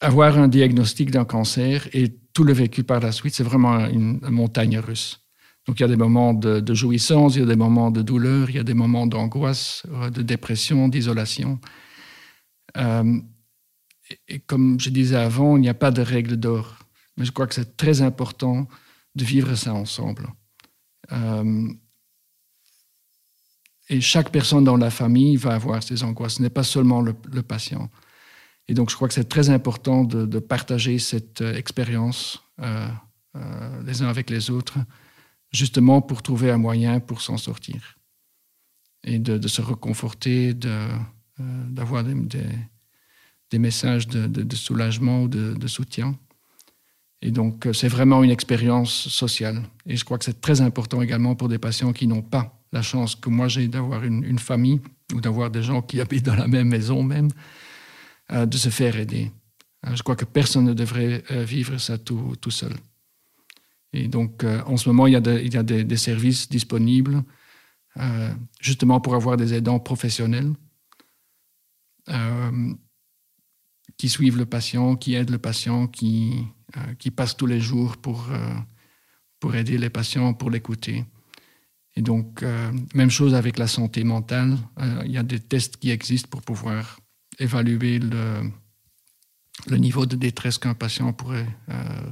Avoir 0.00 0.36
un 0.36 0.48
diagnostic 0.48 1.12
d'un 1.12 1.24
cancer 1.24 1.88
et 1.92 2.12
tout 2.32 2.42
le 2.42 2.52
vécu 2.52 2.82
par 2.82 2.98
la 2.98 3.12
suite, 3.12 3.36
c'est 3.36 3.44
vraiment 3.44 3.86
une 3.86 4.18
montagne 4.28 4.76
russe. 4.80 5.20
Donc 5.66 5.78
il 5.78 5.82
y 5.82 5.84
a 5.84 5.88
des 5.88 5.96
moments 5.96 6.34
de, 6.34 6.74
jouissance, 6.74 7.36
il 7.36 7.38
y 7.38 7.42
a 7.44 7.46
des 7.46 7.54
moments 7.54 7.92
de 7.92 8.02
douleur, 8.02 8.50
il 8.50 8.56
y 8.56 8.58
a 8.58 8.64
des 8.64 8.74
moments 8.74 9.06
d'angoisse, 9.06 9.84
euh, 9.92 10.10
de 10.10 10.22
dépression, 10.22 10.88
d'isolation. 10.88 11.60
Euh, 12.76 13.20
et, 14.26 14.40
comme 14.40 14.80
je 14.80 14.90
disais 14.90 15.16
avant, 15.16 15.56
il 15.56 15.60
n'y 15.60 15.68
a 15.68 15.74
pas 15.74 15.92
de 15.92 16.02
règle 16.02 16.36
d'or. 16.36 16.80
Mais 17.16 17.24
je 17.24 17.30
crois 17.30 17.46
que 17.46 17.54
c'est 17.54 17.76
très 17.76 18.02
important 18.02 18.66
de 19.14 19.24
vivre 19.24 19.54
ça 19.54 19.72
ensemble. 19.72 20.26
Euh, 21.12 21.68
et 23.88 24.00
chaque 24.00 24.30
personne 24.30 24.64
dans 24.64 24.76
la 24.76 24.90
famille 24.90 25.36
va 25.36 25.54
avoir 25.54 25.82
ses 25.82 26.02
angoisses, 26.02 26.34
ce 26.34 26.42
n'est 26.42 26.50
pas 26.50 26.64
seulement 26.64 27.00
le, 27.00 27.14
patient. 27.42 27.88
Et 28.68 28.74
donc 28.74 28.90
je 28.90 28.96
crois 28.96 29.08
que 29.08 29.14
c'est 29.14 29.28
très 29.28 29.50
important 29.50 30.04
de, 30.04 30.38
partager 30.38 30.98
cette 30.98 31.40
expérience 31.40 32.42
les 33.84 34.02
uns 34.02 34.08
avec 34.08 34.30
les 34.30 34.50
autres 34.50 34.78
justement 35.52 36.02
pour 36.02 36.22
trouver 36.22 36.50
un 36.50 36.58
moyen 36.58 37.00
pour 37.00 37.20
s'en 37.20 37.36
sortir 37.36 37.96
et 39.04 39.18
de, 39.18 39.48
se 39.48 39.62
reconforter, 39.62 40.54
euh, 40.64 40.88
d'avoir 41.38 42.02
de, 42.02 42.12
des, 42.12 42.42
des, 43.50 43.58
messages 43.58 44.08
de, 44.08 44.56
soulagement 44.56 45.22
ou 45.22 45.28
de, 45.28 45.66
soutien. 45.68 46.18
Et 47.22 47.30
donc, 47.30 47.66
euh, 47.66 47.72
c'est 47.72 47.88
vraiment 47.88 48.24
une 48.24 48.30
expérience 48.30 49.08
sociale. 49.08 49.62
Et 49.86 49.96
je 49.96 50.04
crois 50.04 50.18
que 50.18 50.24
c'est 50.24 50.40
très 50.40 50.60
important 50.60 51.00
également 51.02 51.36
pour 51.36 51.48
des 51.48 51.58
patients 51.58 51.92
qui 51.92 52.08
n'ont 52.08 52.22
pas 52.22 52.55
la 52.76 52.82
chance 52.82 53.16
que 53.16 53.30
moi 53.30 53.48
j'ai 53.48 53.68
d'avoir 53.68 54.04
une, 54.04 54.38
famille 54.38 54.80
ou 55.14 55.20
d'avoir 55.20 55.50
des 55.50 55.62
gens 55.62 55.82
qui 55.82 56.00
habitent 56.00 56.26
dans 56.26 56.36
la 56.36 56.48
même 56.48 56.68
maison 56.68 57.02
même, 57.02 57.30
euh, 58.32 58.46
de 58.46 58.56
se 58.56 58.70
faire 58.70 58.96
aider. 58.96 59.30
Je 59.94 60.02
crois 60.02 60.16
que 60.16 60.24
personne 60.24 60.64
ne 60.64 60.74
devrait 60.74 61.22
vivre 61.44 61.78
ça 61.78 61.96
tout, 61.96 62.34
tout 62.40 62.50
seul. 62.50 62.74
Et 63.96 64.08
donc, 64.08 64.44
euh, 64.44 64.62
en 64.66 64.76
ce 64.76 64.88
moment, 64.88 65.06
il 65.06 65.14
y 65.14 65.16
a, 65.16 65.40
il 65.40 65.52
y 65.52 65.56
a 65.56 65.62
des, 65.62 65.96
services 65.96 66.48
disponibles 66.48 67.22
euh, 67.96 68.34
justement 68.60 69.00
pour 69.00 69.14
avoir 69.14 69.36
des 69.38 69.54
aidants 69.54 69.78
professionnels 69.78 70.52
euh, 72.10 72.74
qui 73.96 74.08
suivent 74.10 74.36
le 74.36 74.44
patient, 74.44 74.96
qui 74.96 75.14
aident 75.14 75.30
le 75.30 75.38
patient, 75.38 75.86
qui, 75.86 76.44
qui 76.98 77.10
passent 77.10 77.36
tous 77.36 77.46
les 77.46 77.60
jours 77.60 77.96
pour, 77.96 78.28
pour 79.40 79.54
aider 79.54 79.78
les 79.78 79.88
patients, 79.88 80.34
pour 80.34 80.50
l'écouter. 80.50 81.06
Et 81.96 82.02
donc, 82.02 82.42
euh, 82.42 82.70
même 82.94 83.10
chose 83.10 83.34
avec 83.34 83.58
la 83.58 83.66
santé 83.66 84.04
mentale. 84.04 84.56
Euh, 84.78 85.02
il 85.06 85.12
y 85.12 85.18
a 85.18 85.22
des 85.22 85.40
tests 85.40 85.78
qui 85.78 85.90
existent 85.90 86.28
pour 86.28 86.42
pouvoir 86.42 87.00
évaluer 87.38 87.98
le, 87.98 88.50
le 89.66 89.76
niveau 89.78 90.04
de 90.06 90.16
détresse 90.16 90.58
qu'un 90.58 90.74
patient 90.74 91.12
pourrait 91.12 91.48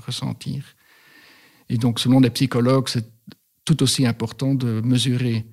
ressentir. 0.07 0.64
Et 1.68 1.79
donc, 1.79 1.99
selon 1.99 2.20
les 2.20 2.31
psychologues, 2.31 2.88
c'est 2.88 3.07
tout 3.64 3.83
aussi 3.83 4.07
important 4.07 4.55
de 4.55 4.81
mesurer 4.83 5.47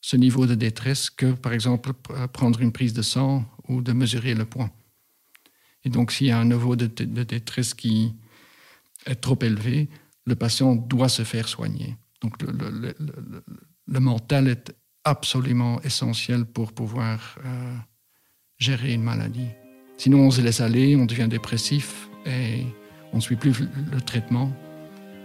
ce 0.00 0.16
niveau 0.16 0.46
de 0.46 0.54
détresse 0.54 1.10
que, 1.10 1.32
par 1.32 1.52
exemple, 1.52 1.92
prendre 2.32 2.60
une 2.60 2.72
prise 2.72 2.92
de 2.92 3.02
sang 3.02 3.44
ou 3.68 3.80
de 3.80 3.92
mesurer 3.92 4.34
le 4.34 4.44
poids. 4.44 4.70
Et 5.86 5.88
donc, 5.88 6.10
s'il 6.10 6.26
y 6.26 6.30
a 6.32 6.38
un 6.38 6.46
niveau 6.46 6.74
de, 6.74 6.86
détresse 6.86 7.72
qui 7.72 8.12
est 9.06 9.14
trop 9.14 9.38
élevé, 9.40 9.88
le 10.24 10.34
patient 10.34 10.74
doit 10.74 11.08
se 11.08 11.22
faire 11.22 11.46
soigner. 11.46 11.96
Donc, 12.26 12.42
le, 13.86 14.00
mental 14.00 14.48
est 14.48 14.74
absolument 15.04 15.80
essentiel 15.82 16.44
pour 16.44 16.72
pouvoir 16.72 17.38
euh, 17.44 17.76
gérer 18.58 18.92
une 18.92 19.02
maladie. 19.02 19.48
Sinon, 19.96 20.18
on 20.18 20.30
se 20.32 20.40
laisse 20.40 20.60
aller, 20.60 20.96
on 20.96 21.06
devient 21.06 21.28
dépressif 21.28 22.10
et 22.26 22.64
on 23.12 23.16
ne 23.16 23.22
suit 23.22 23.36
plus 23.36 23.54
le 23.92 24.00
traitement. 24.00 24.50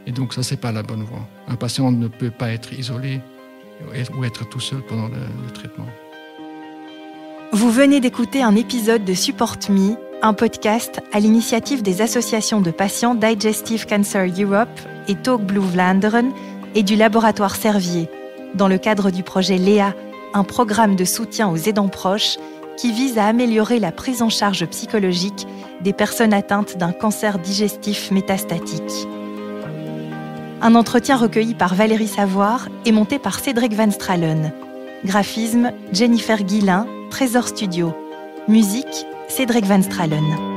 Et 0.06 0.12
donc 0.12 0.34
ça, 0.34 0.44
c'est 0.44 0.62
pas 0.62 0.72
la 0.72 0.84
bonne 0.84 1.04
voie. 1.04 1.28
Un 1.48 1.56
patient 1.56 1.92
ne 1.92 2.08
peut 2.08 2.32
pas 2.32 2.52
être 2.52 2.72
isolé 2.74 3.20
ou 4.16 4.24
être 4.24 4.48
tout 4.48 4.60
seul 4.60 4.82
pendant 4.88 5.08
le, 5.08 5.52
traitement. 5.54 5.88
Vous 7.52 7.72
venez 7.72 8.00
d'écouter 8.00 8.44
un 8.44 8.56
épisode 8.56 9.04
de 9.04 9.14
Support 9.14 9.58
Me, 9.70 9.96
un 10.22 10.34
podcast 10.34 11.02
à 11.12 11.20
l'initiative 11.20 11.82
des 11.82 12.02
associations 12.02 12.62
de 12.62 12.70
patients 12.70 13.16
Digestive 13.16 13.88
Cancer 13.88 14.28
Europe 14.40 14.70
et 15.08 15.16
Talk 15.16 15.42
Blue 15.42 15.62
Vlaanderen 15.62 16.32
et 16.76 16.84
du 16.84 16.96
laboratoire 16.96 17.56
Servier, 17.56 18.10
dans 18.56 18.68
le 18.68 18.78
cadre 18.78 19.12
du 19.12 19.24
projet 19.24 19.58
LEA, 19.58 19.94
un 20.34 20.44
programme 20.44 20.96
de 20.96 21.06
soutien 21.06 21.50
aux 21.50 21.58
aidants 21.58 21.90
proches 21.90 22.38
qui 22.78 22.92
vise 22.92 23.18
à 23.18 23.26
améliorer 23.26 23.80
la 23.80 23.92
prise 23.92 24.22
en 24.22 24.30
charge 24.30 24.66
psychologique 24.66 25.48
des 25.82 25.94
personnes 25.94 26.34
atteintes 26.34 26.78
d'un 26.78 26.92
cancer 26.92 27.40
digestif 27.40 28.12
métastatique. 28.12 29.08
Un 30.62 30.76
entretien 30.76 31.18
recueilli 31.18 31.56
par 31.56 31.76
Valérie 31.76 32.08
Savoir 32.08 32.68
et 32.86 32.92
monté 32.92 33.20
par 33.20 33.40
Cédric 33.40 33.74
Van 33.74 33.92
Stralen. 33.92 34.52
Graphisme 35.04 35.72
Jennifer 35.92 36.44
Guillain, 36.44 36.86
Trésor 37.10 37.48
Studio. 37.48 37.94
Musique 38.48 39.06
Cédric 39.28 39.66
Van 39.66 39.82
Stralen. 39.82 40.51